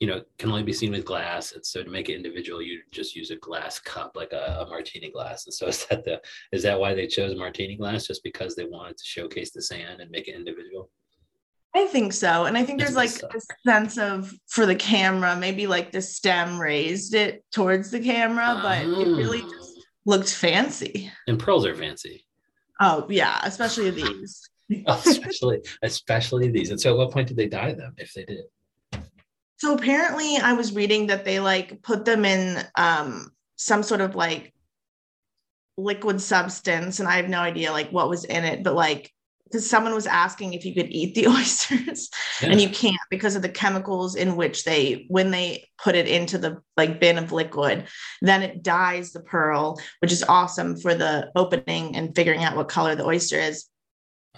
you 0.00 0.06
know, 0.06 0.22
can 0.38 0.50
only 0.50 0.62
be 0.62 0.72
seen 0.72 0.92
with 0.92 1.04
glass? 1.04 1.52
And 1.52 1.64
so 1.64 1.82
to 1.82 1.90
make 1.90 2.08
it 2.08 2.16
individual, 2.16 2.60
you 2.62 2.80
just 2.90 3.14
use 3.14 3.30
a 3.30 3.36
glass 3.36 3.78
cup, 3.78 4.12
like 4.16 4.32
a, 4.32 4.64
a 4.66 4.66
martini 4.66 5.10
glass. 5.10 5.46
And 5.46 5.54
so 5.54 5.66
is 5.72 5.86
that 5.86 6.04
the 6.04 6.20
is 6.52 6.62
that 6.64 6.80
why 6.80 6.94
they 6.94 7.06
chose 7.06 7.36
martini 7.36 7.76
glass? 7.76 8.06
Just 8.06 8.24
because 8.24 8.56
they 8.56 8.64
wanted 8.64 8.96
to 8.96 9.04
showcase 9.04 9.50
the 9.52 9.62
sand 9.62 10.00
and 10.00 10.10
make 10.10 10.26
it 10.26 10.34
individual? 10.34 10.90
I 11.76 11.86
think 11.86 12.12
so. 12.12 12.46
And 12.46 12.58
I 12.58 12.64
think 12.64 12.80
there's 12.80 12.96
like 12.96 13.10
a 13.22 13.40
sense 13.64 13.96
of 13.96 14.32
for 14.48 14.66
the 14.66 14.74
camera, 14.74 15.36
maybe 15.36 15.68
like 15.68 15.92
the 15.92 16.02
stem 16.02 16.58
raised 16.60 17.14
it 17.14 17.44
towards 17.52 17.92
the 17.92 18.00
camera, 18.00 18.58
but 18.60 18.82
it 18.82 19.06
really 19.06 19.42
Ah. 19.44 19.50
just 19.50 19.86
looked 20.04 20.34
fancy. 20.34 21.12
And 21.28 21.38
pearls 21.38 21.64
are 21.66 21.76
fancy, 21.76 22.24
Oh, 22.80 23.06
yeah, 23.08 23.38
especially 23.44 23.90
these. 23.90 24.48
especially 24.86 25.60
especially 25.82 26.48
these. 26.48 26.70
And 26.70 26.80
so, 26.80 26.92
at 26.92 26.96
what 26.96 27.12
point 27.12 27.28
did 27.28 27.36
they 27.36 27.48
dye 27.48 27.72
them, 27.74 27.94
if 27.98 28.14
they 28.14 28.24
did? 28.24 28.40
So 29.60 29.74
apparently 29.74 30.38
I 30.38 30.54
was 30.54 30.74
reading 30.74 31.08
that 31.08 31.24
they 31.24 31.38
like 31.38 31.82
put 31.82 32.04
them 32.04 32.24
in 32.24 32.62
um 32.76 33.30
some 33.56 33.82
sort 33.82 34.00
of 34.00 34.14
like 34.14 34.54
liquid 35.76 36.20
substance 36.20 36.98
and 36.98 37.08
I 37.08 37.16
have 37.16 37.28
no 37.28 37.40
idea 37.40 37.72
like 37.72 37.90
what 37.90 38.08
was 38.08 38.24
in 38.24 38.44
it, 38.44 38.62
but 38.62 38.74
like 38.74 39.12
because 39.44 39.68
someone 39.68 39.94
was 39.94 40.06
asking 40.06 40.54
if 40.54 40.64
you 40.64 40.74
could 40.74 40.90
eat 40.90 41.14
the 41.14 41.26
oysters 41.28 42.08
and 42.40 42.60
you 42.60 42.68
can't 42.68 42.96
because 43.10 43.36
of 43.36 43.42
the 43.42 43.48
chemicals 43.48 44.14
in 44.14 44.36
which 44.36 44.64
they 44.64 45.04
when 45.08 45.30
they 45.30 45.68
put 45.82 45.94
it 45.94 46.08
into 46.08 46.38
the 46.38 46.62
like 46.76 47.00
bin 47.00 47.18
of 47.18 47.32
liquid 47.32 47.86
then 48.22 48.42
it 48.42 48.62
dyes 48.62 49.12
the 49.12 49.20
pearl 49.20 49.78
which 49.98 50.12
is 50.12 50.22
awesome 50.22 50.76
for 50.76 50.94
the 50.94 51.30
opening 51.34 51.96
and 51.96 52.14
figuring 52.14 52.44
out 52.44 52.56
what 52.56 52.68
color 52.68 52.94
the 52.94 53.04
oyster 53.04 53.38
is. 53.38 53.66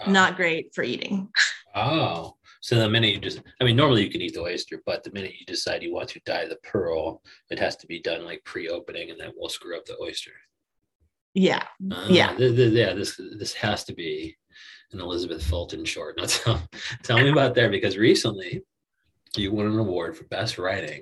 Oh. 0.05 0.11
not 0.11 0.35
great 0.35 0.73
for 0.73 0.83
eating. 0.83 1.29
Oh, 1.75 2.35
so 2.65 2.77
the 2.77 2.87
minute 2.89 3.11
you 3.13 3.19
just, 3.19 3.41
I 3.59 3.65
mean, 3.65 3.75
normally 3.75 4.03
you 4.05 4.09
can 4.09 4.21
eat 4.21 4.35
the 4.35 4.39
oyster, 4.41 4.81
but 4.85 5.03
the 5.03 5.11
minute 5.11 5.33
you 5.37 5.45
decide 5.45 5.83
you 5.83 5.93
want 5.93 6.07
to 6.09 6.21
dye 6.25 6.47
the 6.47 6.55
pearl, 6.63 7.21
it 7.49 7.59
has 7.59 7.75
to 7.77 7.87
be 7.87 7.99
done 7.99 8.23
like 8.23 8.41
pre-opening, 8.45 9.09
and 9.11 9.19
that 9.19 9.33
will 9.37 9.49
screw 9.49 9.75
up 9.77 9.83
the 9.85 9.97
oyster. 10.01 10.31
yeah 11.33 11.63
Ah, 11.91 12.07
Yeah. 12.09 12.33
th- 12.37 12.55
th- 12.55 12.71
yeah. 12.73 12.93
This 12.93 13.19
this 13.39 13.53
has 13.53 13.83
to 13.85 13.93
be 13.93 14.37
an 14.93 15.01
Elizabeth 15.01 15.43
Fulton 15.45 15.83
short. 15.83 16.15
Now 16.17 16.25
tell, 16.25 16.61
tell 17.03 17.17
me 17.19 17.29
about 17.29 17.53
there 17.53 17.69
because 17.69 17.97
recently 17.97 18.61
you 19.35 19.51
won 19.51 19.65
an 19.65 19.79
award 19.79 20.15
for 20.15 20.23
best 20.25 20.57
writing 20.57 21.01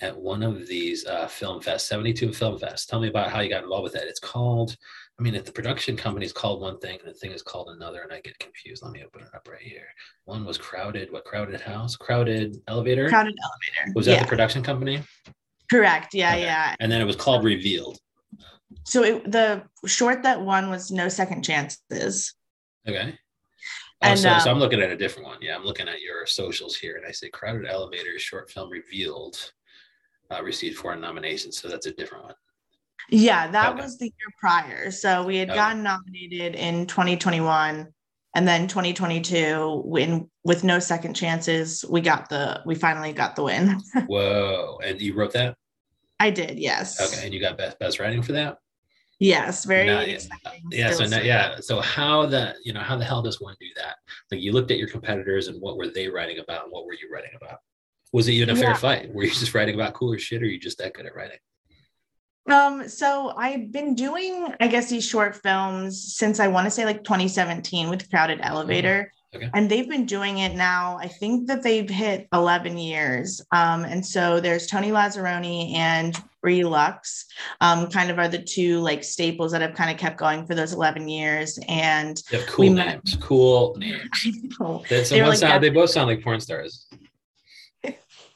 at 0.00 0.16
one 0.16 0.42
of 0.42 0.66
these 0.66 1.06
uh, 1.06 1.26
film 1.28 1.60
fest, 1.62 1.88
72 1.88 2.32
Film 2.32 2.58
Fest. 2.58 2.88
Tell 2.88 3.00
me 3.00 3.08
about 3.08 3.30
how 3.30 3.40
you 3.40 3.48
got 3.48 3.62
involved 3.64 3.84
with 3.84 3.94
that. 3.94 4.06
It's 4.06 4.20
called, 4.20 4.76
I 5.18 5.22
mean, 5.22 5.34
if 5.34 5.44
the 5.44 5.52
production 5.52 5.96
company 5.96 6.24
is 6.26 6.32
called 6.32 6.60
one 6.60 6.78
thing 6.78 6.98
and 7.04 7.08
the 7.12 7.18
thing 7.18 7.32
is 7.32 7.42
called 7.42 7.70
another, 7.70 8.02
and 8.02 8.12
I 8.12 8.20
get 8.20 8.38
confused. 8.38 8.84
Let 8.84 8.92
me 8.92 9.02
open 9.04 9.22
it 9.22 9.28
up 9.34 9.48
right 9.50 9.60
here. 9.60 9.88
One 10.26 10.44
was 10.44 10.56
Crowded, 10.58 11.10
what 11.10 11.24
Crowded 11.24 11.60
House? 11.60 11.96
Crowded 11.96 12.56
Elevator? 12.68 13.08
crowded 13.08 13.34
elevator 13.42 13.92
was 13.96 14.06
that 14.06 14.12
yeah 14.12 14.22
the 14.22 14.28
production 14.28 14.62
company? 14.62 15.02
correct 15.70 16.14
yeah 16.14 16.32
Okay. 16.32 16.42
yeah 16.42 16.74
And 16.80 16.90
then 16.90 17.00
it 17.00 17.04
was 17.04 17.16
called 17.16 17.44
Revealed. 17.44 17.98
so 18.84 19.02
it, 19.02 19.30
the 19.30 19.64
short 19.86 20.22
that 20.22 20.40
won 20.40 20.70
was 20.70 20.90
no 20.90 21.08
second 21.08 21.42
chances 21.42 22.34
Okay. 22.88 23.18
Oh, 24.00 24.10
And, 24.10 24.18
so, 24.18 24.38
so 24.38 24.50
um, 24.50 24.56
I'm 24.56 24.60
looking 24.60 24.80
at 24.80 24.90
a 24.90 24.96
different 24.96 25.26
one. 25.26 25.38
Yeah, 25.42 25.56
I'm 25.56 25.64
looking 25.64 25.88
at 25.88 26.00
your 26.00 26.24
socials 26.24 26.76
here, 26.76 26.96
and 26.96 27.04
I 27.04 27.10
say 27.10 27.28
Crowded 27.28 27.66
Elevator 27.66 28.16
short 28.20 28.48
film 28.50 28.70
revealed 28.70 29.52
uh, 30.30 30.42
received 30.42 30.78
four 30.78 30.94
nominations. 30.94 31.58
So 31.60 31.66
that's 31.68 31.86
a 31.86 31.92
different 31.92 32.24
one. 32.24 32.34
Yeah, 33.10 33.50
that 33.50 33.72
Okay. 33.72 33.82
was 33.82 33.98
the 33.98 34.06
year 34.06 34.32
prior. 34.38 34.90
So 34.90 35.24
we 35.24 35.36
had 35.38 35.48
Okay. 35.48 35.56
gotten 35.56 35.82
nominated 35.82 36.54
in 36.54 36.86
2021 36.86 37.88
and 38.34 38.46
then 38.48 38.68
2022 38.68 39.82
when 39.84 40.30
with 40.44 40.64
no 40.64 40.78
second 40.78 41.14
chances, 41.14 41.84
we 41.88 42.00
got 42.00 42.28
the 42.28 42.62
we 42.66 42.74
finally 42.74 43.12
got 43.12 43.36
the 43.36 43.42
win. 43.44 43.80
Whoa! 44.06 44.78
And 44.84 45.00
you 45.00 45.14
wrote 45.14 45.32
that? 45.32 45.56
I 46.20 46.30
did, 46.30 46.58
yes. 46.58 47.00
Okay, 47.00 47.24
and 47.24 47.32
you 47.32 47.40
got 47.40 47.56
best 47.56 47.78
best 47.78 47.98
writing 47.98 48.22
for 48.22 48.32
that? 48.32 48.58
Yes, 49.20 49.64
very 49.64 49.86
Now- 49.86 50.00
exciting. 50.00 50.62
Yeah. 50.70 50.92
So 50.92 51.06
now, 51.06 51.20
yeah. 51.20 51.56
So 51.60 51.80
how 51.80 52.26
the 52.26 52.54
you 52.64 52.72
know 52.72 52.80
how 52.80 52.96
the 52.96 53.04
hell 53.04 53.22
does 53.22 53.40
one 53.40 53.56
do 53.58 53.66
that? 53.76 53.96
Like 54.30 54.40
you 54.40 54.52
looked 54.52 54.70
at 54.70 54.78
your 54.78 54.88
competitors 54.88 55.48
and 55.48 55.60
what 55.60 55.76
were 55.76 55.88
they 55.88 56.08
writing 56.08 56.38
about 56.38 56.64
and 56.64 56.72
what 56.72 56.84
were 56.86 56.92
you 56.94 57.08
writing 57.12 57.30
about? 57.34 57.58
Was 58.12 58.28
it 58.28 58.32
even 58.32 58.50
a 58.50 58.56
fair 58.56 58.74
fight? 58.74 59.12
Were 59.12 59.24
you 59.24 59.30
just 59.30 59.54
writing 59.54 59.74
about 59.74 59.94
cooler 59.94 60.18
shit 60.18 60.42
or 60.42 60.46
are 60.46 60.48
you 60.48 60.58
just 60.60 60.78
that 60.78 60.94
good 60.94 61.06
at 61.06 61.14
writing? 61.14 61.38
Um, 62.50 62.88
so 62.88 63.32
I've 63.36 63.70
been 63.72 63.94
doing, 63.94 64.52
I 64.60 64.68
guess, 64.68 64.88
these 64.90 65.06
short 65.06 65.36
films 65.36 66.14
since 66.14 66.40
I 66.40 66.48
want 66.48 66.66
to 66.66 66.70
say 66.70 66.84
like 66.84 67.04
2017 67.04 67.88
with 67.90 68.08
Crowded 68.10 68.40
Elevator. 68.42 69.12
Okay. 69.34 69.50
And 69.52 69.70
they've 69.70 69.88
been 69.88 70.06
doing 70.06 70.38
it 70.38 70.54
now. 70.54 70.96
I 70.98 71.06
think 71.08 71.48
that 71.48 71.62
they've 71.62 71.88
hit 71.88 72.26
11 72.32 72.78
years. 72.78 73.42
Um, 73.52 73.84
and 73.84 74.04
so 74.04 74.40
there's 74.40 74.66
Tony 74.66 74.88
Lazzaroni 74.90 75.74
and 75.74 76.18
Brie 76.40 76.64
Lux, 76.64 77.26
um, 77.60 77.90
kind 77.90 78.10
of 78.10 78.18
are 78.18 78.28
the 78.28 78.38
two 78.42 78.80
like 78.80 79.04
staples 79.04 79.52
that 79.52 79.60
have 79.60 79.74
kind 79.74 79.90
of 79.90 79.98
kept 79.98 80.16
going 80.16 80.46
for 80.46 80.54
those 80.54 80.72
11 80.72 81.08
years. 81.08 81.58
And 81.68 82.22
They 82.30 82.38
have 82.38 82.46
cool 82.46 82.64
We 82.68 82.70
met- 82.70 82.86
names. 83.04 83.18
Cool 83.20 83.76
names. 83.76 84.00
That's 84.88 85.10
They 85.10 85.22
like 85.22 85.36
sound, 85.36 85.62
they 85.62 85.68
both 85.70 85.90
sound 85.90 86.08
like 86.08 86.22
porn 86.24 86.40
stars. 86.40 86.86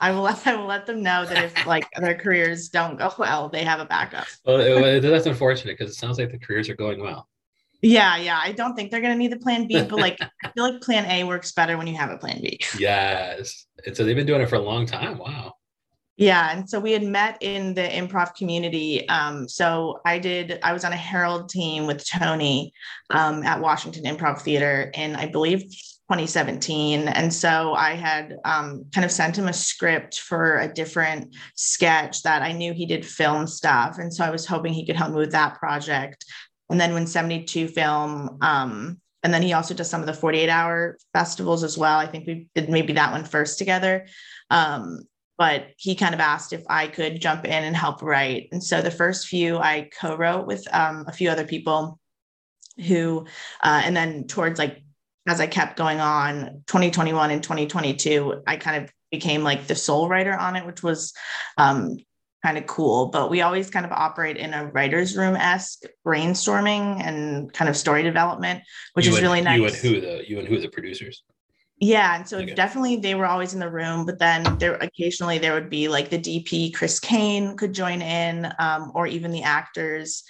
I 0.02 0.10
will 0.10 0.22
let, 0.22 0.46
I 0.46 0.56
will 0.56 0.66
let 0.66 0.84
them 0.84 1.02
know 1.02 1.24
that 1.24 1.42
if 1.42 1.66
like 1.66 1.86
their 1.98 2.14
careers 2.14 2.68
don't 2.68 2.98
go 2.98 3.10
well, 3.18 3.48
they 3.48 3.64
have 3.64 3.80
a 3.80 3.86
backup. 3.86 4.26
Well, 4.44 4.60
it- 4.60 5.00
that's 5.00 5.26
unfortunate 5.26 5.78
because 5.78 5.92
it 5.92 5.98
sounds 5.98 6.18
like 6.18 6.30
the 6.30 6.38
careers 6.38 6.68
are 6.68 6.76
going 6.76 7.00
well. 7.00 7.28
Yeah, 7.80 8.16
yeah. 8.16 8.38
I 8.40 8.52
don't 8.52 8.76
think 8.76 8.90
they're 8.90 9.00
gonna 9.00 9.16
need 9.16 9.32
the 9.32 9.38
plan 9.38 9.66
B, 9.66 9.82
but 9.82 9.98
like 9.98 10.18
I 10.44 10.50
feel 10.52 10.70
like 10.70 10.82
plan 10.82 11.04
A 11.06 11.24
works 11.24 11.52
better 11.52 11.78
when 11.78 11.86
you 11.86 11.96
have 11.96 12.10
a 12.10 12.18
plan 12.18 12.40
B. 12.42 12.60
Yes. 12.78 13.66
And 13.86 13.96
so 13.96 14.04
they've 14.04 14.14
been 14.14 14.26
doing 14.26 14.40
it 14.40 14.48
for 14.48 14.56
a 14.56 14.60
long 14.60 14.86
time. 14.86 15.18
Wow. 15.18 15.54
Yeah, 16.16 16.52
and 16.56 16.68
so 16.68 16.78
we 16.78 16.92
had 16.92 17.02
met 17.02 17.38
in 17.40 17.74
the 17.74 17.82
improv 17.82 18.34
community. 18.36 19.08
Um, 19.08 19.48
so 19.48 20.00
I 20.04 20.18
did. 20.18 20.60
I 20.62 20.72
was 20.72 20.84
on 20.84 20.92
a 20.92 20.96
Harold 20.96 21.48
team 21.48 21.86
with 21.86 22.06
Tony 22.06 22.72
um, 23.10 23.42
at 23.42 23.60
Washington 23.60 24.04
Improv 24.04 24.40
Theater 24.42 24.92
in, 24.94 25.16
I 25.16 25.26
believe, 25.26 25.64
2017. 26.18 27.08
And 27.08 27.32
so 27.32 27.74
I 27.74 27.94
had 27.94 28.36
um, 28.44 28.84
kind 28.94 29.04
of 29.04 29.10
sent 29.10 29.36
him 29.36 29.48
a 29.48 29.52
script 29.52 30.20
for 30.20 30.58
a 30.58 30.72
different 30.72 31.34
sketch 31.56 32.22
that 32.22 32.42
I 32.42 32.52
knew 32.52 32.72
he 32.72 32.86
did 32.86 33.04
film 33.04 33.46
stuff, 33.46 33.98
and 33.98 34.12
so 34.12 34.24
I 34.24 34.30
was 34.30 34.46
hoping 34.46 34.72
he 34.72 34.86
could 34.86 34.96
help 34.96 35.10
me 35.10 35.18
with 35.18 35.32
that 35.32 35.58
project. 35.58 36.24
And 36.70 36.80
then 36.80 36.94
when 36.94 37.06
72 37.06 37.68
film, 37.68 38.38
um, 38.40 39.00
and 39.22 39.32
then 39.32 39.42
he 39.42 39.52
also 39.52 39.74
does 39.74 39.88
some 39.88 40.00
of 40.00 40.06
the 40.06 40.14
48 40.14 40.48
hour 40.48 40.96
festivals 41.12 41.62
as 41.62 41.78
well. 41.78 41.98
I 41.98 42.06
think 42.06 42.26
we 42.26 42.48
did 42.54 42.68
maybe 42.68 42.92
that 42.94 43.12
one 43.12 43.24
first 43.24 43.58
together. 43.58 44.06
Um, 44.50 45.02
but 45.38 45.68
he 45.76 45.94
kind 45.94 46.14
of 46.14 46.20
asked 46.20 46.52
if 46.52 46.62
I 46.68 46.86
could 46.86 47.20
jump 47.20 47.44
in 47.44 47.64
and 47.64 47.74
help 47.74 48.02
write. 48.02 48.48
And 48.52 48.62
so 48.62 48.80
the 48.80 48.90
first 48.90 49.28
few 49.28 49.58
I 49.58 49.90
co-wrote 49.98 50.46
with 50.46 50.66
um, 50.74 51.04
a 51.08 51.12
few 51.12 51.30
other 51.30 51.44
people 51.44 51.98
who, 52.86 53.26
uh, 53.62 53.82
and 53.84 53.96
then 53.96 54.26
towards 54.26 54.58
like, 54.58 54.82
as 55.26 55.40
I 55.40 55.46
kept 55.46 55.76
going 55.76 56.00
on 56.00 56.62
2021 56.66 57.30
and 57.30 57.42
2022, 57.42 58.42
I 58.46 58.56
kind 58.56 58.82
of 58.84 58.92
became 59.10 59.42
like 59.44 59.66
the 59.66 59.74
sole 59.74 60.08
writer 60.08 60.34
on 60.34 60.56
it, 60.56 60.66
which 60.66 60.82
was 60.82 61.12
um, 61.58 61.96
kind 62.44 62.58
of 62.58 62.66
cool. 62.66 63.06
But 63.08 63.30
we 63.30 63.40
always 63.42 63.70
kind 63.70 63.86
of 63.86 63.92
operate 63.92 64.36
in 64.36 64.52
a 64.52 64.66
writer's 64.66 65.16
room 65.16 65.36
esque 65.36 65.82
brainstorming 66.04 67.00
and 67.04 67.52
kind 67.52 67.68
of 67.68 67.76
story 67.76 68.02
development, 68.02 68.62
which 68.94 69.06
You 69.06 69.12
is 69.12 69.18
and- 69.18 69.26
really 69.26 69.40
nice. 69.42 69.58
You 69.58 69.66
and 69.66 69.76
who 69.76 70.00
the 70.00 70.24
you 70.28 70.38
and 70.38 70.48
who 70.48 70.58
the 70.58 70.68
producers? 70.68 71.22
Yeah, 71.78 72.14
and 72.16 72.28
so 72.28 72.38
Okay. 72.38 72.54
definitely 72.54 72.96
they 72.96 73.16
were 73.16 73.26
always 73.26 73.54
in 73.54 73.60
the 73.60 73.68
room, 73.70 74.06
but 74.06 74.18
then 74.20 74.56
there 74.58 74.74
occasionally 74.76 75.38
there 75.38 75.52
would 75.54 75.68
be 75.70 75.88
like 75.88 76.10
the 76.10 76.18
DP 76.18 76.72
Chris 76.72 77.00
Kane 77.00 77.56
could 77.56 77.72
join 77.72 78.00
in, 78.02 78.52
um, 78.60 78.92
or 78.94 79.06
even 79.08 79.32
the 79.32 79.42
actors. 79.42 80.22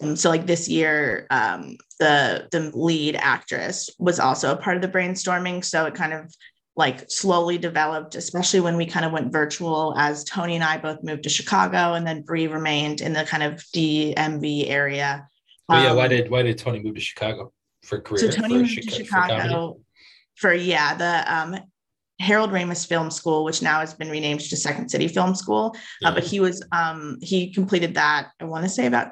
And 0.00 0.18
so 0.18 0.30
like 0.30 0.46
this 0.46 0.68
year, 0.68 1.26
um, 1.30 1.76
the 1.98 2.48
the 2.50 2.70
lead 2.74 3.16
actress 3.16 3.90
was 3.98 4.18
also 4.18 4.52
a 4.52 4.56
part 4.56 4.76
of 4.76 4.82
the 4.82 4.88
brainstorming. 4.88 5.64
So 5.64 5.84
it 5.86 5.94
kind 5.94 6.12
of 6.12 6.34
like 6.76 7.10
slowly 7.10 7.58
developed, 7.58 8.14
especially 8.14 8.60
when 8.60 8.76
we 8.76 8.86
kind 8.86 9.04
of 9.04 9.12
went 9.12 9.32
virtual 9.32 9.94
as 9.98 10.24
Tony 10.24 10.54
and 10.54 10.64
I 10.64 10.78
both 10.78 11.02
moved 11.02 11.24
to 11.24 11.28
Chicago, 11.28 11.94
and 11.94 12.06
then 12.06 12.22
Bree 12.22 12.46
remained 12.46 13.00
in 13.02 13.12
the 13.12 13.24
kind 13.24 13.42
of 13.42 13.54
DMV 13.74 14.68
area. 14.70 15.28
Oh 15.68 15.82
yeah, 15.82 15.92
why 15.92 16.04
Um, 16.04 16.10
did 16.10 16.30
why 16.30 16.42
did 16.42 16.56
Tony 16.58 16.80
move 16.80 16.94
to 16.94 17.00
Chicago 17.00 17.52
for 17.82 18.00
career? 18.00 18.30
so 18.32 18.40
Tony 18.40 18.54
for 18.54 18.60
moved 18.60 18.70
Chica- 18.72 18.90
to? 18.90 19.04
Chicago 19.04 19.80
for, 20.36 20.54
yeah 20.54 20.94
the 20.94 21.34
um, 21.34 21.56
Harold 22.20 22.50
Ramis 22.50 22.86
Film 22.86 23.10
School, 23.10 23.44
which 23.44 23.60
now 23.62 23.80
has 23.80 23.92
been 23.92 24.08
renamed 24.10 24.40
to 24.40 24.56
Second 24.56 24.88
City 24.90 25.08
Film 25.08 25.34
School. 25.34 25.76
Uh, 26.02 26.14
but 26.14 26.24
he 26.24 26.40
was 26.40 26.64
um, 26.72 27.18
he 27.20 27.52
completed 27.52 27.94
that 27.94 28.28
I 28.40 28.44
want 28.44 28.64
to 28.64 28.70
say 28.70 28.86
about 28.86 29.08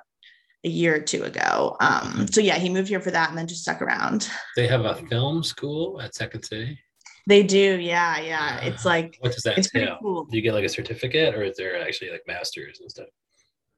a 0.65 0.69
year 0.69 0.97
or 0.97 1.01
two 1.01 1.23
ago. 1.25 1.77
Um, 1.81 2.27
so 2.31 2.41
yeah, 2.41 2.57
he 2.57 2.69
moved 2.69 2.89
here 2.89 3.01
for 3.01 3.11
that 3.11 3.29
and 3.29 3.39
then 3.39 3.47
just 3.47 3.63
stuck 3.63 3.81
around. 3.81 4.29
They 4.57 4.67
have 4.67 4.85
a 4.85 4.95
film 4.95 5.43
school 5.43 6.01
at 6.01 6.15
Second 6.15 6.43
City. 6.43 6.79
They 7.27 7.43
do, 7.43 7.79
yeah, 7.79 8.19
yeah. 8.21 8.61
It's 8.63 8.85
like 8.85 9.17
What 9.21 9.33
does 9.33 9.43
that 9.43 9.59
it's 9.59 9.69
pretty 9.69 9.93
cool. 10.01 10.25
Do 10.25 10.37
you 10.37 10.43
get 10.43 10.55
like 10.55 10.65
a 10.65 10.69
certificate, 10.69 11.35
or 11.35 11.43
is 11.43 11.57
there 11.59 11.81
actually 11.81 12.11
like 12.11 12.23
masters 12.27 12.81
and 12.81 12.91
stuff? 12.91 13.09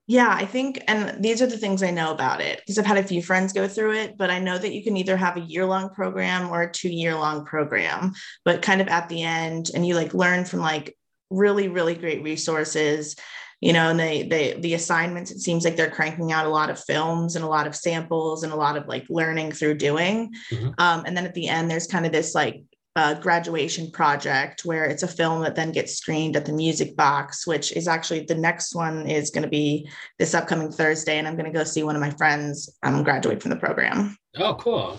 Yeah, 0.07 0.29
I 0.29 0.45
think, 0.45 0.83
and 0.89 1.23
these 1.23 1.41
are 1.41 1.47
the 1.47 1.59
things 1.59 1.83
I 1.83 1.91
know 1.91 2.13
about 2.13 2.41
it 2.41 2.59
because 2.59 2.79
I've 2.79 2.87
had 2.87 2.99
a 2.99 3.03
few 3.05 3.23
friends 3.23 3.53
go 3.53 3.69
through 3.69 3.95
it, 3.95 4.17
but 4.17 4.31
I 4.31 4.41
know 4.41 4.57
that 4.59 4.73
you 4.73 4.83
can 4.83 4.97
either 4.97 5.17
have 5.17 5.37
a 5.37 5.41
year 5.41 5.65
long 5.67 5.91
program 5.91 6.51
or 6.51 6.63
a 6.63 6.73
two 6.73 6.89
year 6.89 7.15
long 7.15 7.45
program, 7.45 8.13
but 8.45 8.63
kind 8.63 8.81
of 8.81 8.89
at 8.89 9.09
the 9.09 9.23
end, 9.23 9.71
and 9.75 9.87
you 9.87 9.95
like 9.95 10.15
learn 10.15 10.45
from 10.45 10.61
like 10.61 10.97
really, 11.31 11.69
really 11.69 11.95
great 11.95 12.23
resources, 12.23 13.17
you 13.61 13.73
know, 13.73 13.91
and 13.91 14.01
they, 14.01 14.23
they, 14.23 14.55
the 14.55 14.75
assignments, 14.75 15.31
it 15.31 15.41
seems 15.41 15.65
like 15.65 15.77
they're 15.77 15.91
cranking 15.91 16.33
out 16.33 16.47
a 16.47 16.51
lot 16.51 16.71
of 16.71 16.83
films 16.83 17.37
and 17.37 17.45
a 17.45 17.49
lot 17.49 17.67
of 17.67 17.77
samples 17.77 18.43
and 18.43 18.53
a 18.53 18.57
lot 18.57 18.77
of 18.77 18.89
like 18.89 19.05
learning 19.11 19.53
through 19.53 19.75
doing. 19.75 20.33
Mhm. 20.51 20.75
Um, 20.79 21.05
and 21.07 21.17
then 21.17 21.27
at 21.27 21.35
the 21.35 21.49
end, 21.49 21.71
there's 21.71 21.87
kind 21.87 22.07
of 22.07 22.13
this 22.13 22.35
like 22.35 22.63
uh, 22.97 23.15
graduation 23.15 23.91
project 23.91 24.65
where 24.65 24.85
it's 24.85 25.03
a 25.03 25.09
film 25.09 25.43
that 25.43 25.55
then 25.55 25.73
gets 25.73 25.95
screened 25.95 26.37
at 26.37 26.45
the 26.47 26.53
music 26.53 26.97
box, 26.97 27.47
which 27.47 27.71
is 27.73 27.87
actually 27.87 28.25
the 28.25 28.35
next 28.35 28.75
one 28.75 29.07
is 29.07 29.31
going 29.31 29.45
to 29.45 29.49
be 29.49 29.89
this 30.19 30.35
upcoming 30.35 30.73
Thursday, 30.73 31.19
and 31.19 31.29
I'm 31.29 31.37
going 31.37 31.51
to 31.51 31.57
go 31.57 31.63
see 31.65 31.83
one 31.83 31.95
of 31.95 32.01
my 32.01 32.11
friends 32.11 32.69
um, 32.83 33.05
graduate 33.05 33.41
from 33.43 33.51
the 33.51 33.57
program. 33.57 34.17
Oh, 34.39 34.55
cool. 34.55 34.99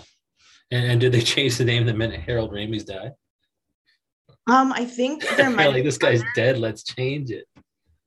And, 0.70 0.92
and 0.92 1.00
did 1.00 1.12
they 1.12 1.20
change 1.34 1.58
the 1.58 1.64
name 1.64 1.84
the 1.84 1.92
minute 1.94 2.20
Harold 2.20 2.52
Ramis 2.52 2.86
died? 2.86 3.12
Um, 4.46 4.72
I 4.72 4.84
think 4.84 5.22
there 5.36 5.36
They're 5.36 5.50
might. 5.50 5.68
like 5.68 5.84
this 5.84 5.98
guy's 5.98 6.22
dead. 6.34 6.58
Let's 6.58 6.82
change 6.82 7.30
it. 7.30 7.44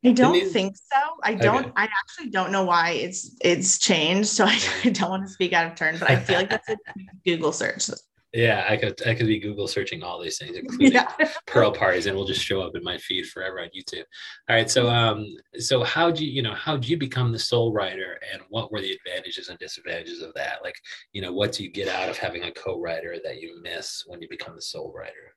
I 0.05 0.12
don't 0.12 0.51
think 0.51 0.75
so. 0.77 1.00
I 1.24 1.33
don't. 1.33 1.65
Okay. 1.65 1.74
I 1.75 1.83
actually 1.83 2.29
don't 2.29 2.51
know 2.51 2.63
why 2.63 2.91
it's 2.91 3.35
it's 3.41 3.79
changed. 3.79 4.29
So 4.29 4.45
I, 4.47 4.59
I 4.83 4.89
don't 4.89 5.09
want 5.09 5.24
to 5.27 5.29
speak 5.31 5.53
out 5.53 5.71
of 5.71 5.75
turn, 5.75 5.97
but 6.00 6.09
I 6.09 6.17
feel 6.17 6.38
like 6.38 6.50
that's 6.50 6.69
a 6.69 6.77
Google 7.25 7.51
search. 7.51 7.89
Yeah, 8.33 8.65
I 8.67 8.75
could 8.75 9.01
I 9.07 9.15
could 9.15 9.27
be 9.27 9.39
Google 9.39 9.65
searching 9.65 10.03
all 10.03 10.21
these 10.21 10.38
things, 10.38 10.57
including 10.57 10.91
Yeah. 10.91 11.09
pearl 11.47 11.71
parties, 11.71 12.05
and 12.05 12.17
will 12.17 12.25
just 12.25 12.43
show 12.43 12.62
up 12.62 12.75
in 12.75 12.83
my 12.83 12.97
feed 12.97 13.27
forever 13.27 13.62
on 13.62 13.69
YouTube. 13.69 14.03
All 14.50 14.55
right, 14.57 14.69
so 14.69 14.89
um, 14.89 15.25
so 15.57 15.83
how 15.85 16.12
do 16.12 16.25
you 16.25 16.31
you 16.31 16.41
know 16.41 16.53
how 16.53 16.75
do 16.75 16.89
you 16.89 16.97
become 16.97 17.31
the 17.31 17.39
sole 17.39 17.71
writer, 17.71 18.19
and 18.33 18.41
what 18.50 18.74
were 18.74 18.81
the 18.81 18.91
advantages 18.91 19.47
and 19.47 19.57
disadvantages 19.57 20.21
of 20.21 20.33
that? 20.33 20.59
Like, 20.63 20.75
you 21.13 21.21
know, 21.21 21.31
what 21.31 21.53
do 21.53 21.63
you 21.63 21.71
get 21.71 21.88
out 21.88 22.09
of 22.09 22.17
having 22.17 22.43
a 22.43 22.51
co-writer 22.51 23.15
that 23.24 23.41
you 23.41 23.62
miss 23.62 24.03
when 24.05 24.21
you 24.21 24.27
become 24.29 24.55
the 24.55 24.62
sole 24.62 24.93
writer? 24.93 25.33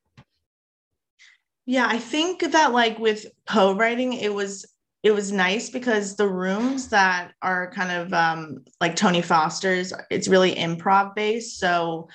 Yeah, 1.69 1.87
I 1.87 1.99
think 1.99 2.41
that 2.53 2.73
like 2.73 2.99
with 2.99 3.27
co-writing, 3.47 4.15
it 4.15 4.33
was 4.33 4.65
it 5.03 5.11
was 5.11 5.31
nice 5.31 5.69
because 5.69 6.17
the 6.17 6.27
rooms 6.27 6.89
that 6.89 7.33
are 7.43 7.71
kind 7.73 7.93
of 7.93 8.13
um, 8.15 8.65
like 8.81 8.97
Tony 8.97 9.21
Foster's, 9.21 9.93
it's 10.11 10.29
really 10.29 10.55
improv 10.55 11.15
based. 11.15 11.61
So 11.61 12.09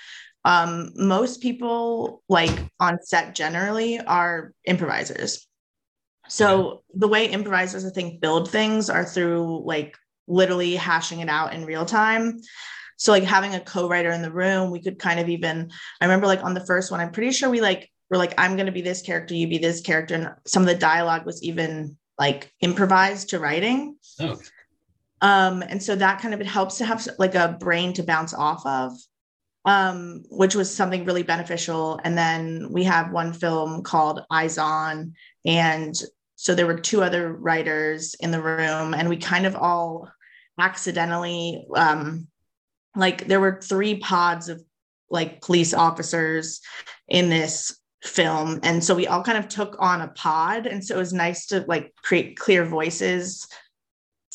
um, 0.43 0.89
most 0.95 1.39
people 1.39 2.24
like 2.27 2.50
on 2.79 2.98
set 3.03 3.36
generally 3.36 4.00
are 4.00 4.53
improvisers. 4.65 5.48
So 6.27 6.81
the 6.95 7.07
way 7.07 7.27
improvisers, 7.27 7.86
I 7.86 7.91
think, 7.91 8.22
build 8.22 8.50
things 8.50 8.89
are 8.89 9.05
through 9.05 9.67
like 9.67 9.95
literally 10.27 10.75
hashing 10.75 11.19
it 11.19 11.29
out 11.29 11.53
in 11.53 11.63
real 11.63 11.86
time. 11.86 12.41
So 12.98 13.12
like 13.12 13.24
having 13.24 13.53
a 13.53 13.60
co-writer 13.60 14.10
in 14.10 14.24
the 14.24 14.31
room, 14.31 14.72
we 14.72 14.81
could 14.81 14.98
kind 14.98 15.19
of 15.19 15.29
even. 15.29 15.69
I 16.01 16.05
remember 16.05 16.25
like 16.25 16.43
on 16.43 16.55
the 16.55 16.65
first 16.65 16.89
one, 16.89 17.01
I'm 17.01 17.12
pretty 17.12 17.33
sure 17.33 17.51
we 17.51 17.62
like 17.62 17.93
were 18.13 18.17
like, 18.17 18.36
I'm 18.38 18.55
going 18.55 18.67
to 18.67 18.72
be 18.72 18.84
this 18.84 19.01
character, 19.01 19.34
you 19.34 19.48
be 19.48 19.58
this 19.58 19.82
character, 19.82 20.13
and 20.13 20.29
some 20.46 20.62
of 20.62 20.67
the 20.67 20.75
dialogue 20.75 21.25
was 21.25 21.41
even 21.41 21.98
like 22.20 22.53
improvised 22.62 23.29
to 23.29 23.39
writing. 23.39 23.98
Oh, 24.20 24.39
Um, 25.20 25.63
and 25.63 25.82
so 25.82 25.96
that 25.96 26.22
kind 26.22 26.32
of 26.32 26.39
it 26.39 26.46
helps 26.46 26.77
to 26.77 26.86
have 26.86 27.08
like 27.17 27.34
a 27.34 27.58
brain 27.60 27.91
to 27.93 28.03
bounce 28.03 28.36
off 28.36 28.63
of, 28.67 28.91
um, 29.65 30.22
which 30.29 30.53
was 30.53 30.72
something 30.72 31.05
really 31.05 31.24
beneficial. 31.24 32.00
And 32.03 32.15
then 32.15 32.67
we 32.70 32.84
have 32.84 33.12
one 33.12 33.34
film 33.34 33.82
called 33.82 34.22
Eyes 34.29 34.60
On, 34.60 35.13
and 35.43 36.00
so 36.36 36.53
there 36.53 36.67
were 36.67 36.79
two 36.79 37.01
other 37.01 37.34
writers 37.34 38.15
in 38.20 38.29
the 38.29 38.43
room, 38.43 38.93
and 38.93 39.10
we 39.10 39.17
kind 39.17 39.48
of 39.48 39.55
all 39.55 40.08
accidentally 40.60 41.65
um 41.75 42.27
like 42.96 43.25
there 43.25 43.39
were 43.39 43.60
three 43.60 43.98
pods 43.98 44.50
of 44.50 44.63
like 45.10 45.41
police 45.41 45.74
officers 45.74 46.62
in 47.08 47.29
this 47.29 47.79
film. 48.03 48.60
And 48.63 48.83
so 48.83 48.95
we 48.95 49.07
all 49.07 49.24
kind 49.24 49.38
of 49.38 49.48
took 49.48 49.75
on 49.79 50.01
a 50.01 50.10
pod. 50.10 50.67
And 50.67 50.83
so 50.83 50.95
it 50.95 51.00
was 51.00 51.13
nice 51.13 51.48
to 51.48 51.63
like 51.67 51.93
create 51.95 52.38
clear 52.38 52.65
voices 52.65 53.48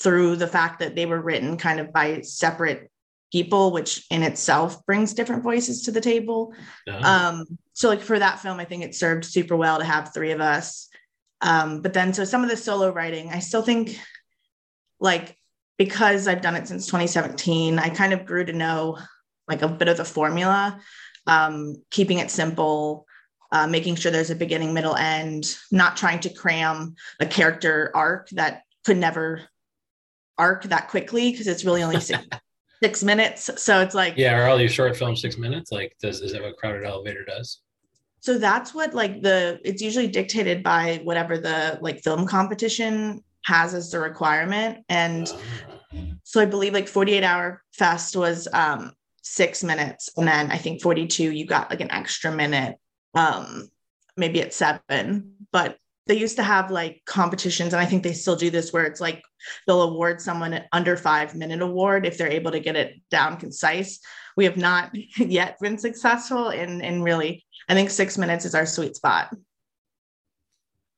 through 0.00 0.36
the 0.36 0.46
fact 0.46 0.78
that 0.78 0.94
they 0.94 1.06
were 1.06 1.20
written 1.20 1.56
kind 1.56 1.80
of 1.80 1.92
by 1.92 2.20
separate 2.22 2.90
people 3.30 3.72
which 3.72 4.06
in 4.10 4.22
itself 4.22 4.84
brings 4.86 5.12
different 5.12 5.42
voices 5.42 5.82
to 5.82 5.90
the 5.90 6.00
table. 6.00 6.54
Uh-huh. 6.88 7.06
um 7.06 7.58
so 7.74 7.88
like 7.88 8.00
for 8.00 8.18
that 8.18 8.40
film 8.40 8.58
i 8.58 8.64
think 8.64 8.82
it 8.82 8.94
served 8.94 9.24
super 9.24 9.54
well 9.56 9.78
to 9.78 9.84
have 9.84 10.14
three 10.14 10.30
of 10.30 10.40
us. 10.40 10.88
Um 11.40 11.82
but 11.82 11.92
then 11.92 12.14
so 12.14 12.24
some 12.24 12.42
of 12.42 12.48
the 12.48 12.56
solo 12.56 12.90
writing 12.90 13.28
i 13.28 13.40
still 13.40 13.62
think 13.62 14.00
like 14.98 15.36
because 15.76 16.26
i've 16.26 16.40
done 16.40 16.56
it 16.56 16.66
since 16.66 16.86
2017 16.86 17.78
i 17.78 17.90
kind 17.90 18.14
of 18.14 18.24
grew 18.24 18.44
to 18.44 18.52
know 18.52 18.98
like 19.46 19.60
a 19.60 19.68
bit 19.68 19.88
of 19.88 19.98
the 19.98 20.04
formula. 20.06 20.80
Um 21.26 21.82
keeping 21.90 22.18
it 22.18 22.30
simple 22.30 23.06
uh, 23.50 23.66
making 23.66 23.96
sure 23.96 24.12
there's 24.12 24.30
a 24.30 24.34
beginning, 24.34 24.74
middle, 24.74 24.96
end, 24.96 25.56
not 25.70 25.96
trying 25.96 26.20
to 26.20 26.28
cram 26.28 26.94
a 27.20 27.26
character 27.26 27.90
arc 27.94 28.28
that 28.30 28.62
could 28.84 28.98
never 28.98 29.42
arc 30.36 30.64
that 30.64 30.88
quickly 30.88 31.30
because 31.30 31.46
it's 31.46 31.64
really 31.64 31.82
only 31.82 32.00
six, 32.00 32.22
six, 32.82 33.02
minutes. 33.02 33.50
So 33.56 33.80
it's 33.80 33.94
like 33.94 34.14
yeah, 34.16 34.38
are 34.38 34.48
all 34.48 34.60
your 34.60 34.68
short 34.68 34.96
films 34.96 35.20
six 35.20 35.38
minutes? 35.38 35.72
Like, 35.72 35.96
does 36.00 36.20
is 36.20 36.32
that 36.32 36.42
what 36.42 36.56
Crowded 36.56 36.84
Elevator 36.84 37.24
does? 37.24 37.60
So 38.20 38.38
that's 38.38 38.74
what 38.74 38.94
like 38.94 39.22
the 39.22 39.60
it's 39.64 39.80
usually 39.80 40.08
dictated 40.08 40.62
by 40.62 41.00
whatever 41.04 41.38
the 41.38 41.78
like 41.80 42.02
film 42.02 42.26
competition 42.26 43.22
has 43.44 43.74
as 43.74 43.90
the 43.90 44.00
requirement, 44.00 44.84
and 44.88 45.28
uh, 45.28 46.00
so 46.24 46.40
I 46.40 46.44
believe 46.44 46.74
like 46.74 46.88
48 46.88 47.24
Hour 47.24 47.62
Fest 47.72 48.16
was 48.16 48.46
um 48.52 48.92
six 49.22 49.64
minutes, 49.64 50.10
and 50.16 50.28
then 50.28 50.50
I 50.50 50.58
think 50.58 50.82
42 50.82 51.32
you 51.32 51.46
got 51.46 51.70
like 51.70 51.80
an 51.80 51.90
extra 51.90 52.30
minute 52.30 52.76
um, 53.18 53.68
maybe 54.16 54.40
at 54.40 54.54
seven, 54.54 55.34
but 55.52 55.76
they 56.06 56.16
used 56.16 56.36
to 56.36 56.42
have 56.42 56.70
like 56.70 57.02
competitions, 57.04 57.72
and 57.72 57.80
I 57.80 57.84
think 57.84 58.02
they 58.02 58.12
still 58.12 58.36
do 58.36 58.48
this 58.48 58.72
where 58.72 58.84
it's 58.84 59.00
like 59.00 59.22
they'll 59.66 59.82
award 59.82 60.20
someone 60.20 60.54
an 60.54 60.64
under 60.72 60.96
five 60.96 61.34
minute 61.34 61.60
award 61.60 62.06
if 62.06 62.16
they're 62.16 62.30
able 62.30 62.52
to 62.52 62.60
get 62.60 62.76
it 62.76 63.00
down 63.10 63.36
concise. 63.36 64.00
We 64.36 64.44
have 64.44 64.56
not 64.56 64.90
yet 65.18 65.58
been 65.60 65.78
successful 65.78 66.50
in 66.50 66.80
in 66.80 67.02
really. 67.02 67.44
I 67.68 67.74
think 67.74 67.90
six 67.90 68.16
minutes 68.16 68.44
is 68.44 68.54
our 68.54 68.64
sweet 68.64 68.96
spot. 68.96 69.36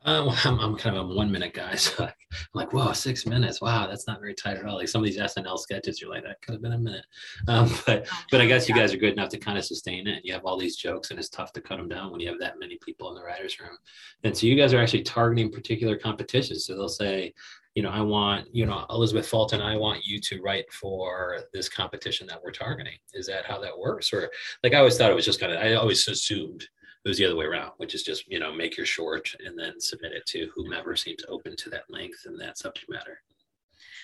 Uh, 0.04 0.24
well, 0.26 0.38
I'm, 0.44 0.60
I'm 0.60 0.76
kind 0.76 0.96
of 0.96 1.10
a 1.10 1.14
one 1.14 1.32
minute 1.32 1.54
guy. 1.54 1.74
So 1.76 2.08
I'm 2.32 2.38
like, 2.54 2.72
whoa, 2.72 2.92
six 2.92 3.26
minutes. 3.26 3.60
Wow, 3.60 3.86
that's 3.86 4.06
not 4.06 4.20
very 4.20 4.34
tight 4.34 4.56
at 4.56 4.64
all. 4.64 4.76
Like 4.76 4.88
some 4.88 5.02
of 5.02 5.06
these 5.06 5.18
SNL 5.18 5.58
sketches, 5.58 6.00
you're 6.00 6.10
like, 6.10 6.24
that 6.24 6.40
could 6.42 6.52
have 6.52 6.62
been 6.62 6.72
a 6.72 6.78
minute. 6.78 7.04
Um, 7.48 7.70
but 7.86 8.08
but 8.30 8.40
I 8.40 8.46
guess 8.46 8.68
you 8.68 8.74
guys 8.74 8.92
are 8.94 8.98
good 8.98 9.12
enough 9.12 9.30
to 9.30 9.38
kind 9.38 9.58
of 9.58 9.64
sustain 9.64 10.06
it. 10.06 10.24
You 10.24 10.32
have 10.32 10.44
all 10.44 10.58
these 10.58 10.76
jokes, 10.76 11.10
and 11.10 11.18
it's 11.18 11.28
tough 11.28 11.52
to 11.54 11.60
cut 11.60 11.78
them 11.78 11.88
down 11.88 12.10
when 12.10 12.20
you 12.20 12.28
have 12.28 12.40
that 12.40 12.58
many 12.58 12.78
people 12.84 13.08
in 13.08 13.14
the 13.14 13.24
writers' 13.24 13.58
room. 13.60 13.76
And 14.24 14.36
so 14.36 14.46
you 14.46 14.56
guys 14.56 14.72
are 14.72 14.80
actually 14.80 15.02
targeting 15.02 15.50
particular 15.50 15.96
competitions. 15.96 16.66
So 16.66 16.74
they'll 16.74 16.88
say, 16.88 17.34
you 17.74 17.82
know, 17.82 17.90
I 17.90 18.00
want, 18.00 18.48
you 18.52 18.66
know, 18.66 18.84
Elizabeth 18.90 19.28
Fulton, 19.28 19.60
I 19.60 19.76
want 19.76 20.04
you 20.04 20.20
to 20.20 20.40
write 20.42 20.70
for 20.72 21.38
this 21.52 21.68
competition 21.68 22.26
that 22.26 22.42
we're 22.42 22.50
targeting. 22.50 22.98
Is 23.14 23.26
that 23.26 23.44
how 23.44 23.60
that 23.60 23.78
works? 23.78 24.12
Or 24.12 24.28
like 24.64 24.74
I 24.74 24.78
always 24.78 24.98
thought 24.98 25.10
it 25.10 25.14
was 25.14 25.24
just 25.24 25.40
kind 25.40 25.52
of, 25.52 25.60
I 25.60 25.74
always 25.74 26.06
assumed 26.08 26.66
it 27.04 27.08
was 27.08 27.18
the 27.18 27.24
other 27.24 27.36
way 27.36 27.46
around, 27.46 27.72
which 27.78 27.94
is 27.94 28.02
just, 28.02 28.30
you 28.30 28.38
know, 28.38 28.52
make 28.52 28.76
your 28.76 28.86
short 28.86 29.34
and 29.44 29.58
then 29.58 29.80
submit 29.80 30.12
it 30.12 30.26
to 30.26 30.50
whomever 30.54 30.96
seems 30.96 31.24
open 31.28 31.56
to 31.56 31.70
that 31.70 31.84
length 31.88 32.26
and 32.26 32.38
that 32.40 32.58
subject 32.58 32.90
matter. 32.90 33.22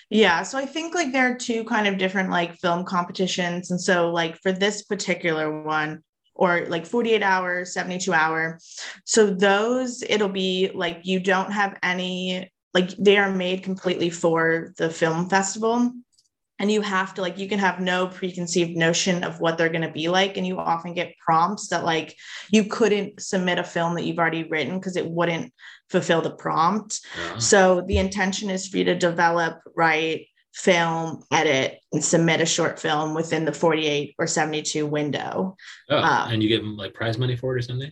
Yeah. 0.09 0.41
So 0.43 0.57
I 0.57 0.65
think 0.65 0.95
like 0.95 1.11
there 1.11 1.31
are 1.31 1.35
two 1.35 1.63
kind 1.65 1.87
of 1.87 1.97
different 1.97 2.29
like 2.29 2.55
film 2.55 2.85
competitions. 2.85 3.71
And 3.71 3.79
so 3.79 4.09
like 4.09 4.37
for 4.37 4.51
this 4.51 4.83
particular 4.83 5.63
one, 5.63 6.03
or 6.37 6.65
like 6.67 6.85
48 6.85 7.23
hours, 7.23 7.73
72 7.73 8.13
hour. 8.13 8.59
So 9.05 9.33
those 9.33 10.03
it'll 10.03 10.29
be 10.29 10.71
like 10.73 11.01
you 11.03 11.19
don't 11.19 11.51
have 11.51 11.77
any 11.83 12.51
like 12.73 12.89
they 12.97 13.17
are 13.17 13.31
made 13.31 13.63
completely 13.63 14.11
for 14.11 14.73
the 14.77 14.89
film 14.89 15.29
festival 15.29 15.91
and 16.59 16.71
you 16.71 16.81
have 16.81 17.13
to 17.13 17.21
like 17.21 17.37
you 17.37 17.47
can 17.47 17.59
have 17.59 17.79
no 17.79 18.07
preconceived 18.07 18.75
notion 18.75 19.23
of 19.23 19.39
what 19.39 19.57
they're 19.57 19.69
going 19.69 19.81
to 19.81 19.91
be 19.91 20.09
like 20.09 20.37
and 20.37 20.47
you 20.47 20.57
often 20.57 20.93
get 20.93 21.17
prompts 21.23 21.69
that 21.69 21.83
like 21.83 22.15
you 22.51 22.63
couldn't 22.65 23.21
submit 23.21 23.59
a 23.59 23.63
film 23.63 23.95
that 23.95 24.03
you've 24.03 24.19
already 24.19 24.43
written 24.43 24.77
because 24.77 24.95
it 24.95 25.07
wouldn't 25.07 25.53
fulfill 25.89 26.21
the 26.21 26.31
prompt. 26.31 26.99
Yeah. 27.17 27.37
so 27.37 27.81
the 27.81 27.97
intention 27.97 28.49
is 28.49 28.67
for 28.67 28.77
you 28.77 28.83
to 28.85 28.95
develop 28.95 29.59
write 29.75 30.27
film 30.53 31.23
edit 31.31 31.79
and 31.93 32.03
submit 32.03 32.41
a 32.41 32.45
short 32.45 32.79
film 32.79 33.13
within 33.13 33.45
the 33.45 33.53
48 33.53 34.15
or 34.17 34.25
72 34.25 34.85
window. 34.87 35.55
Oh, 35.89 35.97
um, 35.97 36.31
and 36.31 36.41
you 36.41 36.49
get 36.49 36.63
like 36.63 36.93
prize 36.93 37.17
money 37.17 37.35
for 37.35 37.55
it 37.55 37.59
or 37.59 37.61
something 37.61 37.91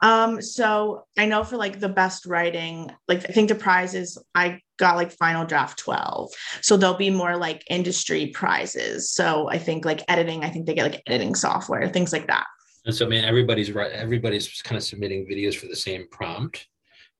um, 0.00 0.40
so 0.40 1.04
I 1.16 1.26
know 1.26 1.44
for 1.44 1.56
like 1.56 1.80
the 1.80 1.88
best 1.88 2.26
writing, 2.26 2.90
like 3.08 3.28
I 3.28 3.32
think 3.32 3.48
the 3.48 3.54
prizes 3.54 4.18
I 4.34 4.60
got 4.78 4.96
like 4.96 5.12
final 5.12 5.44
draft 5.44 5.78
12. 5.78 6.30
So 6.60 6.76
there'll 6.76 6.96
be 6.96 7.10
more 7.10 7.36
like 7.36 7.64
industry 7.68 8.28
prizes. 8.28 9.10
So 9.10 9.48
I 9.50 9.58
think 9.58 9.84
like 9.84 10.04
editing, 10.08 10.44
I 10.44 10.50
think 10.50 10.66
they 10.66 10.74
get 10.74 10.84
like 10.84 11.02
editing 11.06 11.34
software, 11.34 11.88
things 11.88 12.12
like 12.12 12.28
that. 12.28 12.46
And 12.84 12.94
so 12.94 13.06
I 13.06 13.08
mean 13.08 13.24
everybody's 13.24 13.72
right, 13.72 13.90
everybody's 13.92 14.62
kind 14.62 14.76
of 14.76 14.84
submitting 14.84 15.26
videos 15.26 15.56
for 15.56 15.66
the 15.66 15.76
same 15.76 16.06
prompt. 16.10 16.66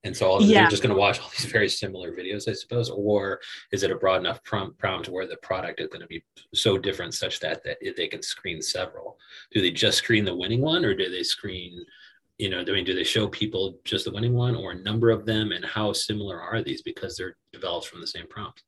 And 0.05 0.17
so 0.17 0.31
all, 0.31 0.41
yeah. 0.41 0.61
you're 0.61 0.71
just 0.71 0.83
going 0.83 0.95
to 0.95 0.99
watch 0.99 1.21
all 1.21 1.29
these 1.37 1.45
very 1.51 1.69
similar 1.69 2.13
videos, 2.13 2.49
I 2.49 2.53
suppose, 2.53 2.89
or 2.89 3.41
is 3.73 3.83
it 3.83 3.91
a 3.91 3.97
broad 3.97 4.21
enough 4.21 4.43
prompt, 4.45 4.79
prompt 4.79 5.09
where 5.09 5.27
the 5.27 5.37
product 5.39 5.81
is 5.81 5.89
going 5.89 6.03
to 6.03 6.07
be 6.07 6.23
so 6.55 6.79
different 6.79 7.15
such 7.15 7.41
that, 7.41 7.65
that 7.65 7.79
they 7.97 8.07
can 8.07 8.23
screen 8.23 8.63
several? 8.63 9.19
Do 9.51 9.61
they 9.61 9.73
just 9.73 9.99
screen 9.99 10.25
the 10.25 10.37
winning 10.37 10.61
one, 10.61 10.85
or 10.85 10.95
do 10.95 11.11
they 11.11 11.25
screen 11.25 11.85
you 12.39 12.49
know, 12.49 12.61
I 12.61 12.65
mean, 12.65 12.85
do 12.85 12.95
they 12.95 13.05
show 13.05 13.27
people 13.27 13.81
just 13.85 14.05
the 14.05 14.13
winning 14.13 14.35
one 14.35 14.55
or 14.55 14.71
a 14.71 14.79
number 14.79 15.11
of 15.11 15.27
them? 15.27 15.51
And 15.51 15.65
how 15.65 15.93
similar 15.93 16.41
are 16.41 16.63
these 16.63 16.83
because 16.83 17.17
they're 17.17 17.37
developed 17.53 17.89
from 17.89 18.01
the 18.01 18.07
same 18.07 18.29
prompt? 18.29 18.63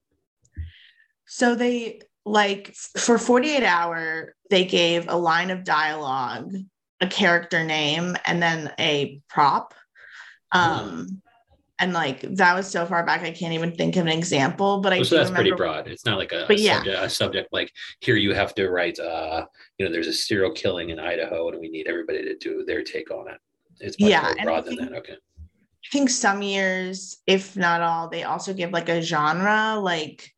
So 1.26 1.54
they 1.54 2.00
like 2.26 2.74
for 2.98 3.16
48 3.16 3.62
hour, 3.62 4.34
they 4.50 4.64
gave 4.64 5.08
a 5.08 5.16
line 5.16 5.50
of 5.50 5.62
dialogue, 5.62 6.52
a 7.00 7.06
character 7.06 7.64
name, 7.64 8.16
and 8.26 8.42
then 8.42 8.72
a 8.80 9.22
prop. 9.28 9.72
Um, 10.50 11.22
and 11.78 11.92
like 11.92 12.22
that 12.22 12.56
was 12.56 12.68
so 12.68 12.84
far 12.84 13.06
back, 13.06 13.22
I 13.22 13.30
can't 13.30 13.54
even 13.54 13.72
think 13.76 13.94
of 13.94 14.06
an 14.06 14.12
example. 14.12 14.80
But 14.80 14.92
I 14.92 15.02
so 15.02 15.16
that's 15.16 15.30
pretty 15.30 15.52
broad. 15.52 15.86
It's 15.86 16.04
not 16.04 16.18
like 16.18 16.32
a, 16.32 16.44
a, 16.50 16.54
yeah. 16.54 16.78
subject, 16.78 17.04
a, 17.04 17.08
subject, 17.08 17.52
like 17.52 17.72
here 18.00 18.16
you 18.16 18.34
have 18.34 18.52
to 18.56 18.68
write. 18.68 18.98
Uh, 18.98 19.46
you 19.78 19.86
know, 19.86 19.92
there's 19.92 20.08
a 20.08 20.12
serial 20.12 20.50
killing 20.50 20.90
in 20.90 20.98
Idaho, 20.98 21.48
and 21.48 21.60
we 21.60 21.70
need 21.70 21.86
everybody 21.86 22.24
to 22.24 22.36
do 22.36 22.64
their 22.64 22.82
take 22.82 23.12
on 23.12 23.28
it 23.30 23.40
it's 23.80 23.98
much 24.00 24.10
yeah, 24.10 24.32
more 24.36 24.44
broad 24.44 24.64
than 24.66 24.76
that. 24.76 24.92
Okay. 24.92 25.14
I 25.14 25.88
think 25.90 26.10
some 26.10 26.42
years, 26.42 27.18
if 27.26 27.56
not 27.56 27.80
all, 27.80 28.08
they 28.08 28.22
also 28.22 28.52
give 28.52 28.70
like 28.70 28.88
a 28.88 29.02
genre, 29.02 29.78
like 29.80 30.30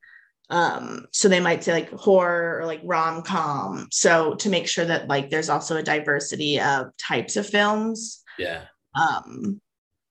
um, 0.50 1.06
so 1.12 1.28
they 1.28 1.40
might 1.40 1.64
say 1.64 1.72
like 1.72 1.90
horror 1.90 2.60
or 2.60 2.66
like 2.66 2.80
rom-com. 2.84 3.88
So 3.90 4.34
to 4.34 4.48
make 4.50 4.68
sure 4.68 4.84
that 4.84 5.08
like 5.08 5.30
there's 5.30 5.48
also 5.48 5.76
a 5.76 5.82
diversity 5.82 6.60
of 6.60 6.96
types 6.96 7.36
of 7.36 7.46
films. 7.46 8.22
Yeah. 8.38 8.64
Um 8.94 9.60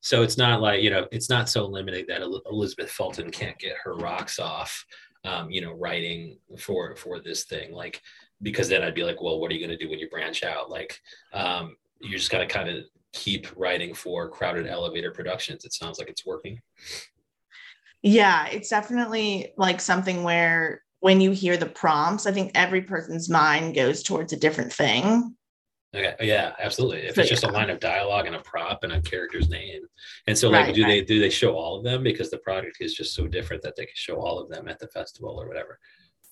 so 0.04 0.24
it's 0.24 0.38
not 0.38 0.62
like, 0.62 0.82
you 0.82 0.90
know, 0.90 1.08
it's 1.12 1.30
not 1.30 1.48
so 1.48 1.68
limited 1.68 2.08
that 2.08 2.24
Elizabeth 2.50 2.90
Fulton 2.90 3.30
can't 3.30 3.58
get 3.60 3.76
her 3.84 3.94
rocks 3.94 4.40
off 4.40 4.84
um, 5.24 5.50
you 5.52 5.62
know, 5.62 5.74
writing 5.74 6.38
for 6.58 6.96
for 6.96 7.20
this 7.20 7.44
thing. 7.44 7.72
Like 7.72 8.02
because 8.42 8.70
then 8.70 8.84
I'd 8.84 8.96
be 8.96 9.04
like, 9.04 9.22
well, 9.22 9.40
what 9.40 9.52
are 9.52 9.54
you 9.54 9.66
going 9.66 9.78
to 9.78 9.84
do 9.84 9.90
when 9.90 10.00
you 10.00 10.10
branch 10.10 10.44
out? 10.44 10.70
Like, 10.70 11.00
um, 11.34 11.76
you're 12.00 12.18
just 12.18 12.32
got 12.32 12.40
to 12.40 12.48
kind 12.48 12.70
of 12.70 12.86
keep 13.14 13.48
writing 13.56 13.94
for 13.94 14.30
crowded 14.30 14.68
elevator 14.68 15.12
productions. 15.12 15.66
It 15.66 15.74
sounds 15.74 16.00
like 16.00 16.10
it's 16.10 16.26
working. 16.26 16.62
Yeah 18.02 18.48
it's 18.48 18.70
definitely 18.70 19.54
like 19.58 19.80
something 19.80 20.24
where 20.24 20.84
when 21.02 21.22
you 21.22 21.32
hear 21.32 21.58
the 21.58 21.68
prompts 21.68 22.26
i 22.26 22.32
think 22.32 22.52
every 22.56 22.82
person's 22.82 23.30
mind 23.30 23.76
goes 23.76 24.04
towards 24.04 24.34
a 24.34 24.38
different 24.38 24.74
thing. 24.74 25.36
Okay 25.94 26.16
oh, 26.20 26.24
yeah 26.24 26.54
absolutely. 26.60 27.00
If 27.00 27.18
it's 27.18 27.30
just 27.30 27.44
yeah. 27.44 27.50
a 27.50 27.52
line 27.52 27.70
of 27.70 27.80
dialogue 27.80 28.26
and 28.26 28.36
a 28.36 28.40
prop 28.40 28.84
and 28.84 28.94
a 28.94 29.02
character's 29.02 29.50
name. 29.50 29.84
And 30.26 30.38
so 30.38 30.50
like 30.50 30.68
right, 30.68 30.76
do 30.76 30.84
right. 30.84 30.88
they 30.88 31.02
do 31.02 31.20
they 31.20 31.30
show 31.30 31.56
all 31.56 31.78
of 31.78 31.84
them? 31.84 32.02
Because 32.02 32.32
the 32.32 32.38
product 32.38 32.78
is 32.80 32.94
just 32.94 33.14
so 33.14 33.28
different 33.28 33.62
that 33.64 33.76
they 33.76 33.86
can 33.86 33.96
show 33.96 34.16
all 34.16 34.40
of 34.40 34.50
them 34.50 34.68
at 34.68 34.80
the 34.80 34.88
festival 34.88 35.40
or 35.40 35.48
whatever. 35.48 35.80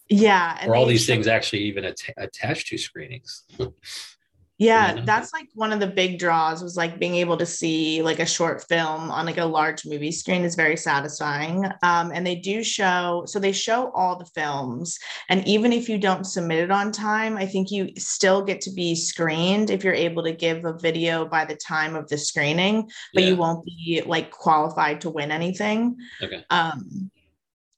Yeah 0.08 0.66
or 0.66 0.76
all 0.76 0.86
these 0.86 1.04
show- 1.04 1.14
things 1.14 1.28
actually 1.28 1.64
even 1.64 1.86
at- 1.86 2.00
attached 2.18 2.68
to 2.68 2.78
screenings 2.78 3.44
yeah 4.60 5.02
that's 5.06 5.34
like 5.34 5.48
one 5.56 5.74
of 5.74 5.80
the 5.80 5.88
big 5.88 6.20
draws 6.20 6.62
was 6.62 6.78
like 6.78 7.00
being 7.00 7.16
able 7.16 7.38
to 7.38 7.46
see 7.46 8.02
like 8.02 8.20
a 8.20 8.26
short 8.26 8.64
film 8.68 9.10
on 9.10 9.26
like 9.26 9.38
a 9.38 9.46
large 9.46 9.86
movie 9.86 10.12
screen 10.12 10.44
is 10.44 10.56
very 10.56 10.78
satisfying. 10.78 11.66
Um, 11.82 12.12
and 12.14 12.26
they 12.26 12.36
do 12.36 12.64
show 12.64 13.24
so 13.26 13.40
they 13.40 13.52
show 13.52 13.92
all 13.92 14.18
the 14.18 14.26
films. 14.26 14.98
And 15.30 15.48
even 15.48 15.74
if 15.74 15.90
you 15.90 15.98
don't 15.98 16.26
submit 16.26 16.60
it 16.60 16.72
on 16.72 16.92
time 16.92 17.38
i 17.38 17.46
think 17.46 17.72
you 17.72 17.90
still 17.98 18.44
get 18.44 18.62
to 18.62 18.72
be 18.72 18.96
screened 18.96 19.70
if 19.70 19.84
you're 19.84 19.94
able 19.94 20.24
to 20.24 20.32
give 20.32 20.66
a 20.66 20.78
video 20.78 21.26
by 21.26 21.46
the 21.46 21.56
time 21.56 21.96
of 21.96 22.08
the 22.10 22.18
screening 22.18 22.90
but 23.14 23.24
yeah. 23.24 23.30
you 23.30 23.36
won't 23.36 23.66
be 23.66 24.04
like 24.06 24.32
qualified 24.32 25.02
to 25.02 25.10
win 25.10 25.32
anything. 25.32 25.98
Okay. 26.22 26.44
Um 26.50 27.10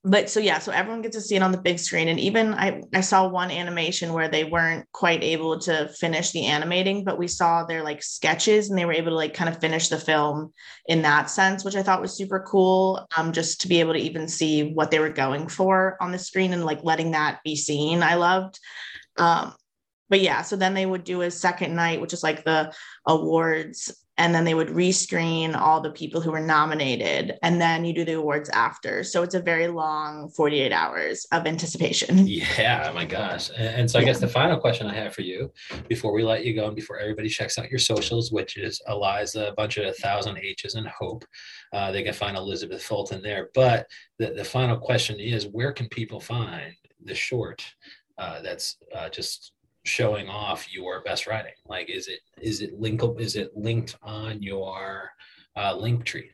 but 0.04 0.32
so 0.32 0.40
yeah, 0.40 0.58
so 0.58 0.72
everyone 0.72 1.04
gets 1.04 1.16
to 1.16 1.22
see 1.22 1.36
it 1.36 1.44
on 1.44 1.52
the 1.52 1.60
big 1.60 1.78
screen. 1.78 2.08
And 2.08 2.20
even 2.20 2.56
I, 2.56 2.82
I 2.92 3.02
saw 3.02 3.28
one 3.28 3.52
animation 3.52 4.14
where 4.14 4.28
they 4.28 4.44
weren't 4.44 4.92
quite 4.92 5.24
able 5.24 5.60
to 5.60 5.90
finish 5.90 6.32
the 6.32 6.48
animating, 6.48 7.04
but 7.04 7.20
we 7.20 7.28
saw 7.28 7.64
their 7.64 7.84
like 7.84 8.02
sketches 8.02 8.70
and 8.70 8.80
they 8.80 8.86
were 8.86 8.94
able 8.94 9.12
to 9.12 9.16
like 9.16 9.36
kind 9.36 9.48
of 9.48 9.62
finish 9.62 9.90
the 9.90 10.00
film 10.00 10.54
in 10.88 11.04
that 11.04 11.30
sense, 11.30 11.64
which 11.64 11.76
I 11.76 11.84
thought 11.84 12.02
was 12.02 12.18
super 12.18 12.40
cool. 12.40 13.06
Um, 13.16 13.32
just 13.32 13.62
to 13.62 13.68
be 13.68 13.80
able 13.80 13.94
to 13.94 14.00
even 14.00 14.28
see 14.28 14.74
what 14.74 14.90
they 14.90 14.98
were 14.98 15.10
going 15.10 15.48
for 15.48 15.98
on 16.02 16.12
the 16.12 16.18
screen 16.18 16.54
and 16.54 16.66
like 16.66 16.84
letting 16.84 17.12
that 17.12 17.40
be 17.44 17.56
seen. 17.56 18.02
I 18.02 18.16
loved. 18.16 18.60
Um, 19.18 19.54
but 20.10 20.22
yeah, 20.22 20.42
so 20.42 20.56
then 20.56 20.74
they 20.74 20.86
would 20.86 21.04
do 21.04 21.22
a 21.22 21.30
second 21.30 21.76
night, 21.76 22.02
which 22.02 22.14
is 22.14 22.24
like 22.24 22.44
the 22.44 22.74
awards 23.06 23.96
and 24.22 24.36
then 24.36 24.46
they 24.46 24.54
would 24.54 24.70
rescreen 24.70 25.56
all 25.56 25.82
the 25.82 25.90
people 25.90 26.22
who 26.22 26.32
were 26.32 26.40
nominated 26.40 27.40
and 27.42 27.60
then 27.60 27.84
you 27.84 27.92
do 27.92 28.06
the 28.06 28.14
awards 28.14 28.50
after. 28.50 29.04
So 29.04 29.24
it's 29.24 29.34
a 29.34 29.42
very 29.42 29.68
long 29.68 30.30
48 30.30 30.72
hours 30.72 31.26
of 31.32 31.48
anticipation. 31.48 32.28
Yeah 32.28 32.88
oh 32.90 32.94
my 32.94 33.06
gosh. 33.06 33.50
And, 33.50 33.76
and 33.82 33.92
so 33.92 33.98
i 33.98 34.02
yeah. 34.02 34.08
guess 34.08 34.20
the 34.20 34.28
final 34.28 34.60
question 34.60 34.88
i 34.88 34.94
have 34.94 35.14
for 35.14 35.22
you 35.22 35.52
before 35.90 36.14
we 36.14 36.24
let 36.24 36.46
you 36.46 36.54
go 36.54 36.68
and 36.68 36.76
before 36.76 37.00
everybody 37.00 37.30
checks 37.30 37.58
out 37.58 37.70
your 37.70 37.80
socials 37.80 38.32
which 38.32 38.58
is 38.58 38.82
eliza 38.88 39.48
a 39.48 39.54
bunch 39.54 39.78
of 39.78 39.86
a 39.86 39.94
thousand 39.94 40.38
h's 40.38 40.76
and 40.76 40.88
hope 40.88 41.26
uh, 41.74 41.92
they 41.92 42.04
can 42.04 42.14
find 42.14 42.38
elizabeth 42.38 42.84
fulton 42.84 43.22
there. 43.22 43.50
But 43.54 43.88
the, 44.20 44.32
the 44.32 44.44
final 44.44 44.78
question 44.78 45.20
is 45.20 45.48
where 45.48 45.72
can 45.72 45.88
people 45.90 46.20
find 46.20 46.74
the 47.04 47.16
short 47.16 47.64
uh, 48.18 48.42
that's 48.42 48.78
uh, 48.96 49.10
just 49.10 49.54
showing 49.84 50.30
off 50.30 50.74
your 50.74 51.02
best 51.04 51.28
writing? 51.28 51.54
Like, 51.68 51.90
is 51.90 52.08
it 52.08 52.20
is 52.42 52.62
it 52.62 52.80
link 52.80 53.02
is 53.20 53.36
it 53.36 53.56
linked 53.56 53.96
on 54.02 54.42
your 54.42 55.12
uh, 55.56 55.76
link 55.76 56.06
tree? 56.06 56.32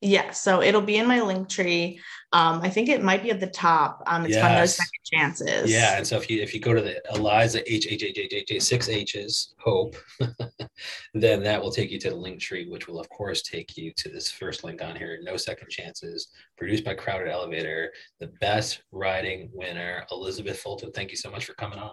Yeah, 0.00 0.32
so 0.32 0.60
it'll 0.60 0.82
be 0.82 0.96
in 0.96 1.06
my 1.06 1.22
link 1.22 1.48
tree. 1.48 1.98
Um, 2.32 2.60
I 2.62 2.68
think 2.68 2.90
it 2.90 3.02
might 3.02 3.22
be 3.22 3.30
at 3.30 3.40
the 3.40 3.46
top. 3.46 4.02
Um, 4.06 4.26
it's 4.26 4.34
yes. 4.34 4.58
No 4.58 4.66
Second 4.66 5.04
Chances. 5.04 5.70
Yeah, 5.72 5.96
and 5.96 6.06
so 6.06 6.16
if 6.16 6.28
you 6.28 6.42
if 6.42 6.52
you 6.52 6.60
go 6.60 6.74
to 6.74 6.82
the 6.82 7.00
Eliza 7.14 7.60
H 7.72 7.86
H 7.88 8.02
H 8.02 8.18
H 8.18 8.32
H 8.32 8.50
H 8.50 8.62
six 8.62 8.88
H's 8.90 9.54
Hope, 9.58 9.96
then 11.14 11.42
that 11.42 11.62
will 11.62 11.70
take 11.70 11.90
you 11.90 11.98
to 12.00 12.10
the 12.10 12.16
link 12.16 12.38
tree, 12.38 12.68
which 12.68 12.86
will 12.86 13.00
of 13.00 13.08
course 13.08 13.40
take 13.42 13.78
you 13.78 13.92
to 13.96 14.10
this 14.10 14.30
first 14.30 14.62
link 14.62 14.82
on 14.82 14.94
here. 14.94 15.18
No 15.22 15.38
Second 15.38 15.70
Chances, 15.70 16.28
produced 16.58 16.84
by 16.84 16.94
Crowded 16.94 17.28
Elevator, 17.28 17.90
the 18.20 18.28
best 18.40 18.82
writing 18.92 19.48
winner, 19.54 20.04
Elizabeth 20.10 20.58
Fulton. 20.58 20.92
Thank 20.92 21.12
you 21.12 21.16
so 21.16 21.30
much 21.30 21.46
for 21.46 21.54
coming 21.54 21.78
on. 21.78 21.92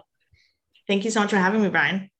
Thank 0.92 1.06
you 1.06 1.10
so 1.10 1.20
much 1.20 1.30
for 1.30 1.38
having 1.38 1.62
me, 1.62 1.70
Brian. 1.70 2.10